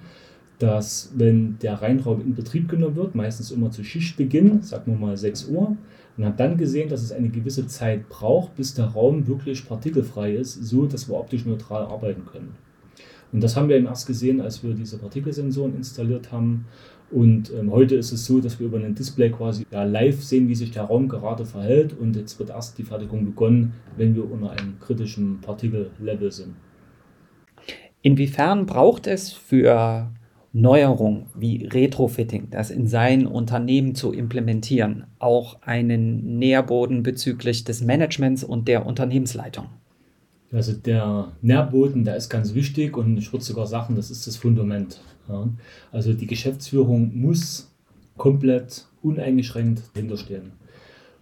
dass 0.59 1.13
wenn 1.15 1.61
der 1.61 1.75
Reinraum 1.75 2.21
in 2.23 2.35
Betrieb 2.35 2.69
genommen 2.69 2.97
wird, 2.97 3.15
meistens 3.15 3.53
immer 3.53 3.71
zu 3.71 3.85
Schichtbeginn, 3.85 4.63
sagen 4.63 4.91
wir 4.91 4.99
mal 4.99 5.17
6 5.17 5.47
Uhr, 5.47 5.77
und 6.17 6.25
haben 6.25 6.37
dann 6.37 6.57
gesehen, 6.57 6.89
dass 6.89 7.05
es 7.05 7.13
eine 7.13 7.29
gewisse 7.29 7.69
Zeit 7.69 8.09
braucht, 8.09 8.57
bis 8.57 8.75
der 8.75 8.87
Raum 8.87 9.29
wirklich 9.29 9.65
partikelfrei 9.65 10.35
ist, 10.35 10.55
so 10.55 10.87
dass 10.87 11.09
wir 11.09 11.15
optisch 11.15 11.47
neutral 11.47 11.85
arbeiten 11.85 12.27
können. 12.27 12.57
Und 13.33 13.45
das 13.45 13.55
haben 13.55 13.69
wir 13.69 13.77
eben 13.77 13.87
erst 13.87 14.09
gesehen, 14.09 14.41
als 14.41 14.65
wir 14.65 14.75
diese 14.75 14.99
Partikelsensoren 14.99 15.77
installiert 15.77 16.33
haben. 16.33 16.65
Und 17.11 17.51
ähm, 17.59 17.71
heute 17.71 17.95
ist 17.95 18.13
es 18.13 18.27
so, 18.27 18.41
dass 18.41 18.61
wir 18.61 18.67
über 18.67 18.79
ein 18.79 18.95
Display 18.95 19.31
quasi 19.31 19.65
ja, 19.71 19.85
live 19.85 20.23
sehen, 20.23 20.49
wie 20.49 20.55
sich 20.55 20.71
der 20.71 20.85
Raum 20.85 21.09
gerade 21.09 21.47
verhält. 21.47 21.99
Und 21.99 22.17
jetzt 22.17 22.39
wird 22.39 22.51
erst 22.51 22.77
die 22.77 22.83
Fertigung 22.83 23.25
begonnen, 23.25 23.73
wenn 23.97 24.15
wir 24.15 24.31
unter 24.31 24.51
einem 24.51 24.79
kritischen 24.79 25.41
Partikellevel 25.41 26.31
sind. 26.31 26.55
Inwiefern 28.03 28.67
braucht 28.67 29.07
es 29.07 29.33
für 29.33 30.11
Neuerung 30.53 31.27
wie 31.35 31.67
Retrofitting, 31.67 32.49
das 32.51 32.71
in 32.71 32.87
sein 32.87 33.27
Unternehmen 33.27 33.95
zu 33.95 34.13
implementieren, 34.13 35.07
auch 35.19 35.63
einen 35.63 36.39
Nährboden 36.39 37.03
bezüglich 37.03 37.65
des 37.65 37.83
Managements 37.83 38.45
und 38.45 38.69
der 38.69 38.87
Unternehmensleitung? 38.87 39.67
Also 40.51 40.73
der 40.73 41.33
Nährboden, 41.43 42.05
der 42.05 42.17
ist 42.17 42.31
ganz 42.31 42.55
wichtig 42.55 42.97
und 42.97 43.19
ich 43.19 43.33
würde 43.33 43.45
sogar 43.45 43.67
sagen, 43.67 43.95
das 43.97 44.11
ist 44.11 44.27
das 44.27 44.37
Fundament. 44.37 45.01
Ja. 45.29 45.49
Also 45.93 46.13
die 46.13 46.27
Geschäftsführung 46.27 47.13
muss 47.15 47.71
komplett 48.17 48.87
uneingeschränkt 49.03 49.83
dahinterstehen. 49.95 50.53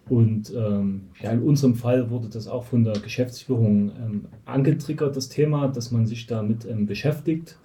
Und 0.09 0.53
ähm, 0.55 1.09
ja, 1.21 1.31
in 1.31 1.41
unserem 1.41 1.75
Fall 1.75 2.09
wurde 2.09 2.29
das 2.29 2.47
auch 2.47 2.63
von 2.63 2.83
der 2.83 2.97
Geschäftsführung 2.99 3.91
ähm, 4.01 4.25
angetriggert, 4.45 5.15
das 5.15 5.27
Thema, 5.27 5.67
dass 5.67 5.91
man 5.91 6.05
sich 6.05 6.27
damit 6.27 6.65
ähm, 6.65 6.85
beschäftigt 6.85 7.57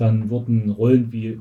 dann 0.00 0.30
wurden 0.30 0.70
Rollen 0.70 1.12
wie, 1.12 1.40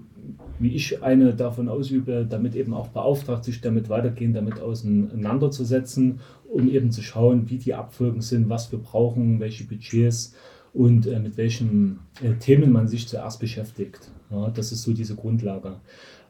wie 0.59 0.75
ich 0.75 1.01
eine 1.01 1.33
davon 1.33 1.69
ausübe, 1.69 2.27
damit 2.29 2.55
eben 2.55 2.73
auch 2.73 2.89
beauftragt, 2.89 3.45
sich 3.45 3.61
damit 3.61 3.87
weitergehend 3.87 4.35
damit 4.35 4.59
auseinanderzusetzen, 4.59 6.19
um 6.51 6.67
eben 6.69 6.91
zu 6.91 7.01
schauen, 7.01 7.49
wie 7.49 7.57
die 7.57 7.73
Abfolgen 7.73 8.21
sind, 8.21 8.49
was 8.49 8.69
wir 8.73 8.79
brauchen, 8.79 9.39
welche 9.39 9.63
Budgets 9.63 10.35
und 10.73 11.07
äh, 11.07 11.19
mit 11.19 11.37
welchen 11.37 11.99
äh, 12.21 12.33
Themen 12.35 12.71
man 12.71 12.87
sich 12.87 13.07
zuerst 13.07 13.39
beschäftigt. 13.39 14.11
Ja, 14.29 14.49
das 14.49 14.71
ist 14.71 14.83
so 14.83 14.93
diese 14.93 15.15
Grundlage. 15.15 15.77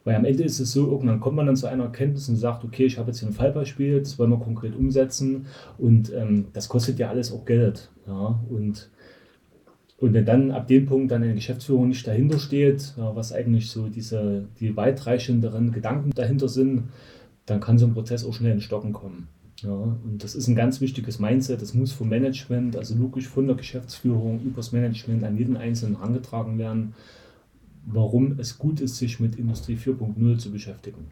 Weil 0.04 0.16
am 0.16 0.24
Ende 0.24 0.44
ist 0.44 0.60
es 0.60 0.72
so, 0.72 0.90
irgendwann 0.90 1.20
kommt 1.20 1.36
man 1.36 1.46
dann 1.46 1.56
zu 1.56 1.66
einer 1.66 1.84
Erkenntnis 1.84 2.28
und 2.28 2.36
sagt, 2.36 2.64
okay, 2.64 2.86
ich 2.86 2.98
habe 2.98 3.10
jetzt 3.10 3.20
hier 3.20 3.28
ein 3.28 3.34
Fallbeispiel, 3.34 4.00
das 4.00 4.18
wollen 4.18 4.30
wir 4.30 4.38
konkret 4.38 4.74
umsetzen 4.74 5.46
und 5.76 6.12
ähm, 6.14 6.46
das 6.54 6.68
kostet 6.68 6.98
ja 6.98 7.10
alles 7.10 7.32
auch 7.32 7.44
Geld. 7.44 7.90
Ja, 8.06 8.40
und 8.48 8.90
und 9.98 10.14
wenn 10.14 10.24
dann 10.24 10.50
ab 10.50 10.66
dem 10.66 10.86
Punkt 10.86 11.12
dann 11.12 11.22
eine 11.22 11.34
Geschäftsführung 11.34 11.88
nicht 11.88 12.06
dahinter 12.06 12.38
steht, 12.38 12.94
was 12.96 13.34
eigentlich 13.34 13.70
so 13.70 13.88
diese, 13.88 14.46
die 14.58 14.74
weitreichenderen 14.74 15.72
Gedanken 15.72 16.12
dahinter 16.14 16.48
sind, 16.48 16.84
dann 17.44 17.60
kann 17.60 17.78
so 17.78 17.84
ein 17.84 17.92
Prozess 17.92 18.24
auch 18.24 18.32
schnell 18.32 18.52
in 18.52 18.62
Stocken 18.62 18.94
kommen. 18.94 19.28
Ja, 19.62 19.70
und 19.70 20.18
das 20.22 20.34
ist 20.34 20.48
ein 20.48 20.54
ganz 20.54 20.80
wichtiges 20.80 21.18
Mindset. 21.18 21.60
Das 21.60 21.74
muss 21.74 21.92
vom 21.92 22.08
Management, 22.08 22.76
also 22.76 22.98
wirklich 22.98 23.28
von 23.28 23.46
der 23.46 23.56
Geschäftsführung 23.56 24.40
übers 24.42 24.72
Management 24.72 25.24
an 25.24 25.36
jeden 25.36 25.56
Einzelnen 25.56 25.98
herangetragen 25.98 26.58
werden, 26.58 26.94
warum 27.86 28.38
es 28.38 28.58
gut 28.58 28.80
ist, 28.80 28.96
sich 28.96 29.20
mit 29.20 29.36
Industrie 29.36 29.76
4.0 29.76 30.38
zu 30.38 30.50
beschäftigen. 30.50 31.10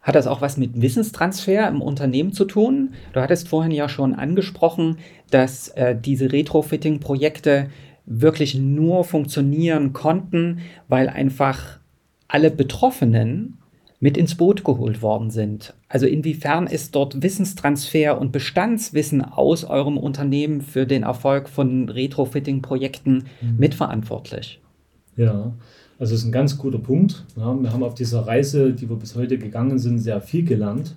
Hat 0.00 0.14
das 0.14 0.26
auch 0.26 0.40
was 0.40 0.56
mit 0.56 0.80
Wissenstransfer 0.80 1.68
im 1.68 1.82
Unternehmen 1.82 2.32
zu 2.32 2.44
tun? 2.44 2.94
Du 3.12 3.20
hattest 3.20 3.48
vorhin 3.48 3.72
ja 3.72 3.88
schon 3.88 4.14
angesprochen, 4.14 4.98
dass 5.30 5.68
äh, 5.68 5.96
diese 5.98 6.32
Retrofitting-Projekte 6.32 7.68
wirklich 8.06 8.54
nur 8.54 9.04
funktionieren 9.04 9.92
konnten, 9.92 10.60
weil 10.88 11.08
einfach 11.08 11.78
alle 12.26 12.50
Betroffenen 12.50 13.58
mit 14.00 14.16
ins 14.16 14.36
Boot 14.36 14.64
geholt 14.64 15.02
worden 15.02 15.30
sind. 15.30 15.74
Also 15.88 16.06
inwiefern 16.06 16.66
ist 16.66 16.94
dort 16.94 17.22
Wissenstransfer 17.22 18.20
und 18.20 18.30
Bestandswissen 18.30 19.22
aus 19.24 19.64
eurem 19.64 19.96
Unternehmen 19.98 20.60
für 20.60 20.86
den 20.86 21.02
Erfolg 21.02 21.48
von 21.48 21.88
Retrofitting-Projekten 21.88 23.24
mhm. 23.40 23.56
mitverantwortlich? 23.58 24.60
Ja, 25.16 25.52
also 25.98 26.12
das 26.12 26.20
ist 26.20 26.26
ein 26.26 26.32
ganz 26.32 26.56
guter 26.58 26.78
Punkt. 26.78 27.24
Ja, 27.36 27.60
wir 27.60 27.72
haben 27.72 27.82
auf 27.82 27.94
dieser 27.94 28.20
Reise, 28.20 28.72
die 28.72 28.88
wir 28.88 28.96
bis 28.96 29.16
heute 29.16 29.36
gegangen 29.36 29.78
sind, 29.78 29.98
sehr 29.98 30.20
viel 30.20 30.44
gelernt. 30.44 30.94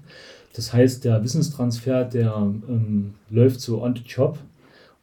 Das 0.56 0.74
heißt, 0.74 1.06
der 1.06 1.24
Wissenstransfer, 1.24 2.04
der 2.04 2.36
ähm, 2.36 3.14
läuft 3.30 3.62
so 3.62 3.82
on 3.82 3.96
the 3.96 4.04
job 4.06 4.38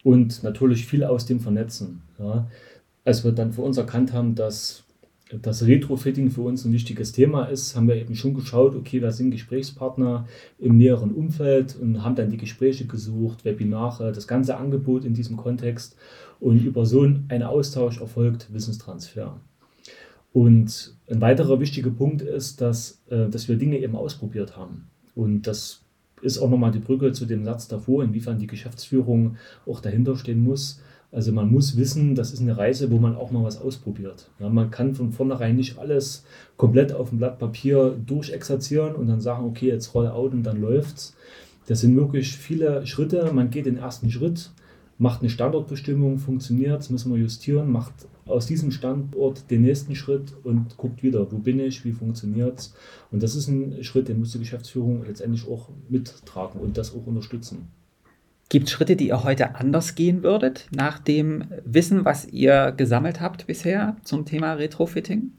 und 0.04 0.42
natürlich 0.44 0.86
viel 0.86 1.02
aus 1.02 1.26
dem 1.26 1.40
Vernetzen. 1.40 2.02
Ja. 2.18 2.46
Als 3.04 3.24
wir 3.24 3.32
dann 3.32 3.52
für 3.52 3.62
uns 3.62 3.76
erkannt 3.76 4.12
haben, 4.12 4.34
dass 4.34 4.84
das 5.30 5.66
Retrofitting 5.66 6.30
für 6.30 6.40
uns 6.42 6.64
ein 6.64 6.72
wichtiges 6.72 7.12
Thema 7.12 7.44
ist, 7.44 7.76
haben 7.76 7.88
wir 7.88 7.96
eben 7.96 8.14
schon 8.14 8.34
geschaut, 8.34 8.74
okay, 8.74 9.02
wer 9.02 9.12
sind 9.12 9.30
Gesprächspartner 9.30 10.26
im 10.58 10.76
näheren 10.76 11.12
Umfeld 11.12 11.76
und 11.76 12.02
haben 12.02 12.14
dann 12.14 12.30
die 12.30 12.38
Gespräche 12.38 12.86
gesucht, 12.86 13.44
Webinare, 13.44 14.12
das 14.12 14.26
ganze 14.26 14.56
Angebot 14.56 15.04
in 15.04 15.14
diesem 15.14 15.36
Kontext. 15.36 15.96
Und 16.40 16.64
über 16.64 16.86
so 16.86 17.02
einen 17.02 17.42
Austausch 17.42 18.00
erfolgt 18.00 18.52
Wissenstransfer. 18.52 19.40
Und 20.32 20.96
ein 21.10 21.20
weiterer 21.20 21.60
wichtiger 21.60 21.90
Punkt 21.90 22.22
ist, 22.22 22.60
dass, 22.60 23.02
äh, 23.10 23.28
dass 23.28 23.48
wir 23.48 23.56
Dinge 23.56 23.78
eben 23.78 23.96
ausprobiert 23.96 24.56
haben. 24.56 24.88
Und 25.14 25.46
das 25.46 25.82
ist 26.22 26.38
auch 26.38 26.48
nochmal 26.48 26.70
die 26.70 26.78
Brücke 26.78 27.12
zu 27.12 27.26
dem 27.26 27.44
Satz 27.44 27.68
davor, 27.68 28.02
inwiefern 28.02 28.38
die 28.38 28.46
Geschäftsführung 28.46 29.36
auch 29.66 29.80
dahinter 29.80 30.16
stehen 30.16 30.40
muss. 30.40 30.80
Also 31.10 31.32
man 31.32 31.50
muss 31.50 31.76
wissen, 31.78 32.14
das 32.14 32.32
ist 32.32 32.40
eine 32.40 32.58
Reise, 32.58 32.90
wo 32.90 32.98
man 32.98 33.16
auch 33.16 33.30
mal 33.30 33.42
was 33.42 33.60
ausprobiert. 33.60 34.28
Ja, 34.38 34.50
man 34.50 34.70
kann 34.70 34.94
von 34.94 35.10
vornherein 35.10 35.56
nicht 35.56 35.78
alles 35.78 36.24
komplett 36.58 36.92
auf 36.92 37.08
dem 37.08 37.18
Blatt 37.18 37.38
Papier 37.38 37.96
durchexerzieren 38.06 38.94
und 38.94 39.06
dann 39.06 39.20
sagen, 39.20 39.46
okay, 39.46 39.68
jetzt 39.68 39.94
roll 39.94 40.06
out 40.06 40.32
und 40.32 40.42
dann 40.42 40.60
läuft's. 40.60 41.16
Das 41.66 41.80
sind 41.80 41.96
wirklich 41.96 42.36
viele 42.36 42.86
Schritte. 42.86 43.30
Man 43.32 43.50
geht 43.50 43.66
den 43.66 43.78
ersten 43.78 44.10
Schritt, 44.10 44.50
macht 44.98 45.20
eine 45.20 45.30
Standortbestimmung, 45.30 46.18
funktioniert, 46.18 46.90
müssen 46.90 47.12
wir 47.12 47.18
justieren, 47.18 47.72
macht 47.72 47.94
aus 48.26 48.46
diesem 48.46 48.70
Standort 48.70 49.50
den 49.50 49.62
nächsten 49.62 49.94
Schritt 49.94 50.34
und 50.44 50.76
guckt 50.76 51.02
wieder, 51.02 51.30
wo 51.32 51.38
bin 51.38 51.58
ich, 51.60 51.86
wie 51.86 51.92
funktioniert 51.92 52.58
es. 52.58 52.74
Und 53.10 53.22
das 53.22 53.34
ist 53.34 53.48
ein 53.48 53.82
Schritt, 53.82 54.08
den 54.08 54.18
muss 54.18 54.32
die 54.32 54.38
Geschäftsführung 54.40 55.04
letztendlich 55.06 55.48
auch 55.48 55.70
mittragen 55.88 56.60
und 56.60 56.76
das 56.76 56.94
auch 56.94 57.06
unterstützen. 57.06 57.68
Gibt 58.50 58.68
es 58.68 58.72
Schritte, 58.72 58.96
die 58.96 59.08
ihr 59.08 59.24
heute 59.24 59.56
anders 59.56 59.94
gehen 59.94 60.22
würdet, 60.22 60.68
nach 60.74 60.98
dem 60.98 61.44
Wissen, 61.66 62.06
was 62.06 62.26
ihr 62.26 62.72
gesammelt 62.74 63.20
habt 63.20 63.46
bisher 63.46 63.96
zum 64.04 64.24
Thema 64.24 64.54
Retrofitting? 64.54 65.32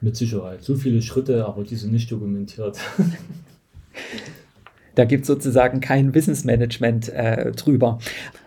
Mit 0.00 0.16
Sicherheit. 0.16 0.64
So 0.64 0.74
viele 0.74 1.00
Schritte, 1.00 1.46
aber 1.46 1.62
die 1.62 1.76
sind 1.76 1.92
nicht 1.92 2.10
dokumentiert. 2.10 2.78
da 4.96 5.04
gibt 5.04 5.22
es 5.22 5.28
sozusagen 5.28 5.80
kein 5.80 6.12
Wissensmanagement 6.12 7.08
äh, 7.10 7.52
drüber. 7.52 8.00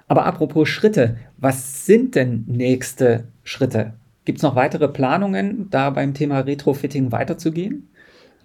Aber 0.10 0.26
apropos 0.26 0.68
Schritte, 0.68 1.16
was 1.38 1.86
sind 1.86 2.16
denn 2.16 2.44
nächste 2.46 3.26
Schritte? 3.44 3.94
Gibt 4.26 4.40
es 4.40 4.44
noch 4.44 4.56
weitere 4.56 4.90
Planungen, 4.90 5.70
da 5.70 5.92
beim 5.92 6.14
Thema 6.14 6.42
Retrofitting 6.42 7.14
weiterzugehen? 7.14 7.88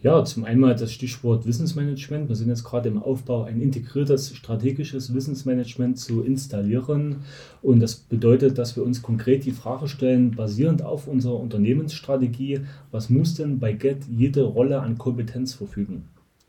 Ja, 0.04 0.22
zum 0.22 0.44
einen 0.44 0.60
das 0.60 0.92
Stichwort 0.92 1.46
Wissensmanagement. 1.46 2.28
Wir 2.28 2.36
sind 2.36 2.50
jetzt 2.50 2.62
gerade 2.62 2.90
im 2.90 3.02
Aufbau, 3.02 3.44
ein 3.44 3.62
integriertes 3.62 4.36
strategisches 4.36 5.14
Wissensmanagement 5.14 5.98
zu 5.98 6.20
installieren. 6.20 7.22
Und 7.62 7.80
das 7.80 7.94
bedeutet, 7.94 8.58
dass 8.58 8.76
wir 8.76 8.84
uns 8.84 9.00
konkret 9.00 9.46
die 9.46 9.52
Frage 9.52 9.88
stellen, 9.88 10.32
basierend 10.32 10.82
auf 10.82 11.08
unserer 11.08 11.40
Unternehmensstrategie, 11.40 12.60
was 12.90 13.08
muss 13.08 13.32
denn 13.32 13.58
bei 13.58 13.72
GET 13.72 14.04
jede 14.10 14.42
Rolle 14.42 14.80
an 14.80 14.98
Kompetenz 14.98 15.54
verfügen? 15.54 16.04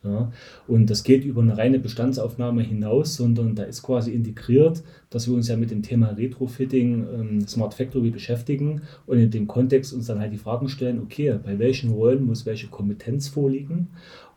Ja, 0.06 0.32
und 0.68 0.90
das 0.90 1.04
geht 1.04 1.26
über 1.26 1.42
eine 1.42 1.58
reine 1.58 1.80
Bestandsaufnahme 1.80 2.62
hinaus, 2.62 3.16
sondern 3.16 3.56
da 3.56 3.64
ist 3.64 3.82
quasi 3.82 4.12
integriert, 4.12 4.84
dass 5.10 5.28
wir 5.28 5.34
uns 5.34 5.48
ja 5.48 5.58
mit 5.58 5.72
dem 5.72 5.82
Thema 5.82 6.10
Retrofitting, 6.10 7.06
ähm, 7.14 7.48
Smart 7.48 7.74
Factory 7.74 8.12
beschäftigen 8.12 8.84
und 9.08 9.18
in 9.18 9.32
dem 9.32 9.48
Kontext 9.48 9.94
uns 9.94 10.06
dann 10.06 10.20
halt 10.20 10.32
die 10.32 10.38
Fragen 10.38 10.70
stellen, 10.70 11.00
okay, 11.02 11.40
bei 11.44 11.58
welchen 11.58 11.92
Rollen 11.92 12.26
muss 12.26 12.46
welche 12.46 12.68
Kompetenz 12.68 13.28
vorliegen 13.28 13.88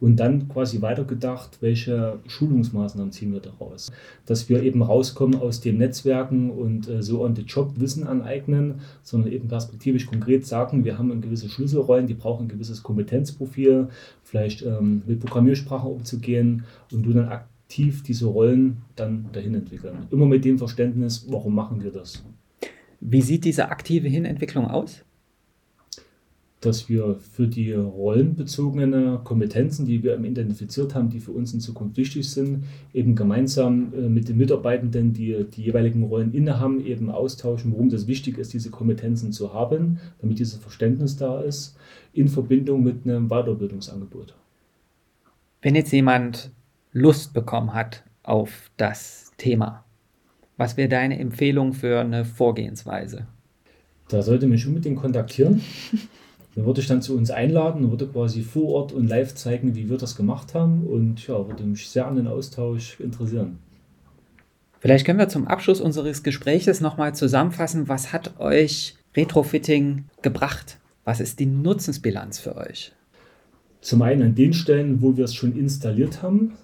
und 0.00 0.16
dann 0.16 0.48
quasi 0.48 0.80
weitergedacht, 0.80 1.58
welche 1.61 2.20
Schulungsmaßnahmen 2.26 3.12
ziehen 3.12 3.32
wir 3.32 3.40
daraus. 3.40 3.90
Dass 4.26 4.48
wir 4.48 4.62
eben 4.62 4.82
rauskommen 4.82 5.40
aus 5.40 5.61
den 5.61 5.78
Netzwerken 5.78 6.50
und 6.50 6.88
äh, 6.88 7.02
so 7.02 7.24
on 7.24 7.34
the 7.34 7.42
job 7.42 7.72
Wissen 7.76 8.06
aneignen, 8.06 8.80
sondern 9.02 9.32
eben 9.32 9.48
perspektivisch 9.48 10.06
konkret 10.06 10.46
sagen, 10.46 10.84
wir 10.84 10.98
haben 10.98 11.20
gewisse 11.20 11.48
Schlüsselrollen, 11.48 12.06
die 12.06 12.14
brauchen 12.14 12.46
ein 12.46 12.48
gewisses 12.48 12.82
Kompetenzprofil, 12.82 13.88
vielleicht 14.22 14.62
ähm, 14.62 15.02
mit 15.06 15.20
Programmiersprache 15.20 15.88
umzugehen 15.88 16.64
und 16.92 17.02
du 17.02 17.12
dann 17.12 17.28
aktiv 17.28 18.02
diese 18.02 18.26
Rollen 18.26 18.78
dann 18.96 19.26
dahin 19.32 19.54
entwickeln. 19.54 20.06
Immer 20.11 20.26
mit 20.26 20.44
dem 20.44 20.58
Verständnis, 20.58 21.26
warum 21.28 21.54
machen 21.54 21.82
wir 21.82 21.90
das? 21.90 22.24
Wie 23.00 23.22
sieht 23.22 23.44
diese 23.44 23.68
aktive 23.68 24.08
Hinentwicklung 24.08 24.66
aus? 24.66 25.04
Dass 26.60 26.88
wir 26.88 27.16
für 27.32 27.46
die 27.46 27.72
rollenbezogenen 27.72 29.22
Kompetenzen, 29.22 29.86
die 29.86 30.02
wir 30.02 30.18
identifiziert 30.18 30.94
haben, 30.94 31.08
die 31.08 31.20
für 31.20 31.30
uns 31.30 31.54
in 31.54 31.60
Zukunft 31.60 31.96
wichtig 31.96 32.28
sind, 32.28 32.64
eben 32.92 33.14
gemeinsam 33.14 33.92
äh, 33.94 34.08
mit 34.08 34.28
den 34.28 34.38
Mitarbeitenden, 34.38 35.12
die 35.12 35.44
die 35.44 35.62
jeweiligen 35.62 36.02
Rollen 36.02 36.34
innehaben, 36.34 36.84
eben 36.84 37.10
austauschen, 37.10 37.72
warum 37.72 37.90
das 37.90 38.08
wichtig 38.08 38.38
ist, 38.38 38.52
diese 38.52 38.70
Kompetenzen 38.70 39.32
zu 39.32 39.54
haben, 39.54 40.00
damit 40.20 40.40
dieses 40.40 40.58
Verständnis 40.58 41.16
da 41.16 41.40
ist, 41.40 41.76
in 42.12 42.28
Verbindung 42.28 42.82
mit 42.82 43.04
einem 43.04 43.28
Weiterbildungsangebot. 43.28 44.34
Wenn 45.62 45.76
jetzt 45.76 45.92
jemand 45.92 46.50
Lust 46.92 47.34
bekommen 47.34 47.72
hat 47.72 48.02
auf 48.24 48.70
das 48.76 49.30
Thema, 49.36 49.84
was 50.56 50.76
wäre 50.76 50.88
deine 50.88 51.20
Empfehlung 51.20 51.72
für 51.72 52.00
eine 52.00 52.24
Vorgehensweise? 52.24 53.28
Da 54.08 54.22
sollte 54.22 54.48
mich 54.48 54.66
unbedingt 54.66 54.98
kontaktieren. 54.98 55.60
Dann 56.58 56.66
würde 56.66 56.80
ich 56.80 56.88
dann 56.88 57.02
zu 57.02 57.16
uns 57.16 57.30
einladen 57.30 57.84
und 57.84 57.92
würde 57.92 58.08
quasi 58.08 58.42
vor 58.42 58.70
Ort 58.70 58.92
und 58.92 59.06
live 59.06 59.32
zeigen, 59.32 59.76
wie 59.76 59.88
wir 59.88 59.96
das 59.96 60.16
gemacht 60.16 60.54
haben. 60.54 60.88
Und 60.88 61.24
ja, 61.24 61.46
würde 61.46 61.62
mich 61.62 61.88
sehr 61.88 62.08
an 62.08 62.16
den 62.16 62.26
Austausch 62.26 62.98
interessieren. 62.98 63.60
Vielleicht 64.80 65.06
können 65.06 65.20
wir 65.20 65.28
zum 65.28 65.46
Abschluss 65.46 65.80
unseres 65.80 66.24
Gespräches 66.24 66.80
nochmal 66.80 67.14
zusammenfassen, 67.14 67.86
was 67.86 68.12
hat 68.12 68.40
euch 68.40 68.96
Retrofitting 69.16 70.06
gebracht? 70.20 70.80
Was 71.04 71.20
ist 71.20 71.38
die 71.38 71.46
Nutzensbilanz 71.46 72.40
für 72.40 72.56
euch? 72.56 72.90
Zum 73.80 74.02
einen 74.02 74.22
an 74.22 74.34
den 74.34 74.52
Stellen, 74.52 75.00
wo 75.00 75.16
wir 75.16 75.26
es 75.26 75.36
schon 75.36 75.56
installiert 75.56 76.24
haben, 76.24 76.54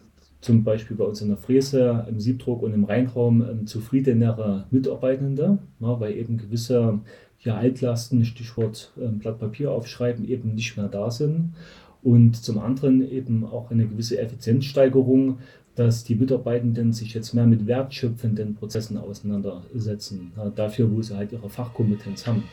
zum 0.44 0.62
Beispiel 0.62 0.96
bei 0.96 1.04
uns 1.04 1.22
in 1.22 1.28
der 1.28 1.38
Fräse, 1.38 2.04
im 2.06 2.20
Siebdruck 2.20 2.62
und 2.62 2.74
im 2.74 2.84
Reinraum 2.84 3.40
ähm, 3.40 3.66
zufriedenere 3.66 4.66
Mitarbeitende, 4.70 5.58
ja, 5.80 6.00
weil 6.00 6.14
eben 6.16 6.36
gewisse 6.36 7.00
ja, 7.40 7.56
Altlasten, 7.56 8.26
Stichwort 8.26 8.92
äh, 9.00 9.08
Blatt 9.08 9.38
Papier 9.40 9.70
aufschreiben, 9.72 10.28
eben 10.28 10.54
nicht 10.54 10.76
mehr 10.76 10.88
da 10.88 11.10
sind. 11.10 11.54
Und 12.02 12.36
zum 12.36 12.58
anderen 12.58 13.10
eben 13.10 13.46
auch 13.46 13.70
eine 13.70 13.86
gewisse 13.86 14.18
Effizienzsteigerung, 14.18 15.38
dass 15.76 16.04
die 16.04 16.14
Mitarbeitenden 16.14 16.92
sich 16.92 17.14
jetzt 17.14 17.32
mehr 17.32 17.46
mit 17.46 17.66
wertschöpfenden 17.66 18.54
Prozessen 18.54 18.98
auseinandersetzen, 18.98 20.32
ja, 20.36 20.50
dafür, 20.50 20.94
wo 20.94 21.00
sie 21.00 21.16
halt 21.16 21.32
ihre 21.32 21.48
Fachkompetenz 21.48 22.26
haben. 22.26 22.44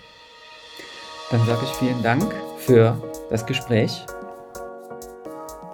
Dann 1.30 1.46
sage 1.46 1.60
ich 1.64 1.72
vielen 1.72 2.02
Dank 2.02 2.34
für 2.58 2.96
das 3.30 3.46
Gespräch. 3.46 4.06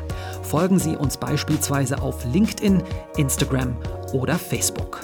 Folgen 0.42 0.80
Sie 0.80 0.96
uns 0.96 1.18
beispielsweise 1.18 2.02
auf 2.02 2.26
LinkedIn, 2.26 2.82
Instagram 3.18 3.78
oder 4.13 4.39
Facebook. 4.39 5.02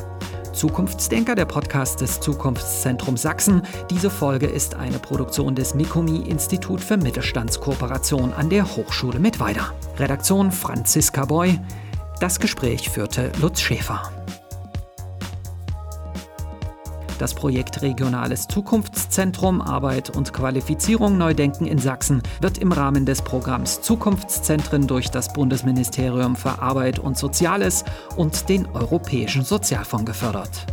Zukunftsdenker, 0.52 1.36
der 1.36 1.46
Podcast 1.46 2.02
des 2.02 2.20
Zukunftszentrums 2.20 3.22
Sachsen. 3.22 3.62
Diese 3.92 4.10
Folge 4.10 4.48
ist 4.48 4.74
eine 4.74 4.98
Produktion 4.98 5.54
des 5.54 5.76
Mikomi 5.76 6.28
Institut 6.28 6.82
für 6.82 6.98
Mittelstandskooperation 6.98 8.34
an 8.34 8.50
der 8.50 8.76
Hochschule 8.76 9.20
Mittweida. 9.20 9.72
Redaktion 10.00 10.52
Franziska 10.52 11.26
Boy. 11.26 11.60
Das 12.20 12.38
Gespräch 12.42 12.90
führte 12.90 13.32
Lutz 13.40 13.62
Schäfer. 13.62 14.12
Das 17.18 17.34
Projekt 17.34 17.82
Regionales 17.82 18.46
Zukunftszentrum 18.48 19.62
Arbeit 19.62 20.10
und 20.10 20.34
Qualifizierung 20.34 21.18
Neudenken 21.18 21.66
in 21.66 21.78
Sachsen 21.78 22.22
wird 22.42 22.58
im 22.58 22.74
Rahmen 22.74 23.06
des 23.06 23.22
Programms 23.22 23.82
Zukunftszentren 23.82 24.86
durch 24.86 25.10
das 25.10 25.32
Bundesministerium 25.32 26.36
für 26.36 26.62
Arbeit 26.62 27.00
und 27.00 27.18
Soziales 27.18 27.86
und 28.18 28.50
den 28.50 28.66
Europäischen 28.68 29.46
Sozialfonds 29.46 30.06
gefördert. 30.06 30.66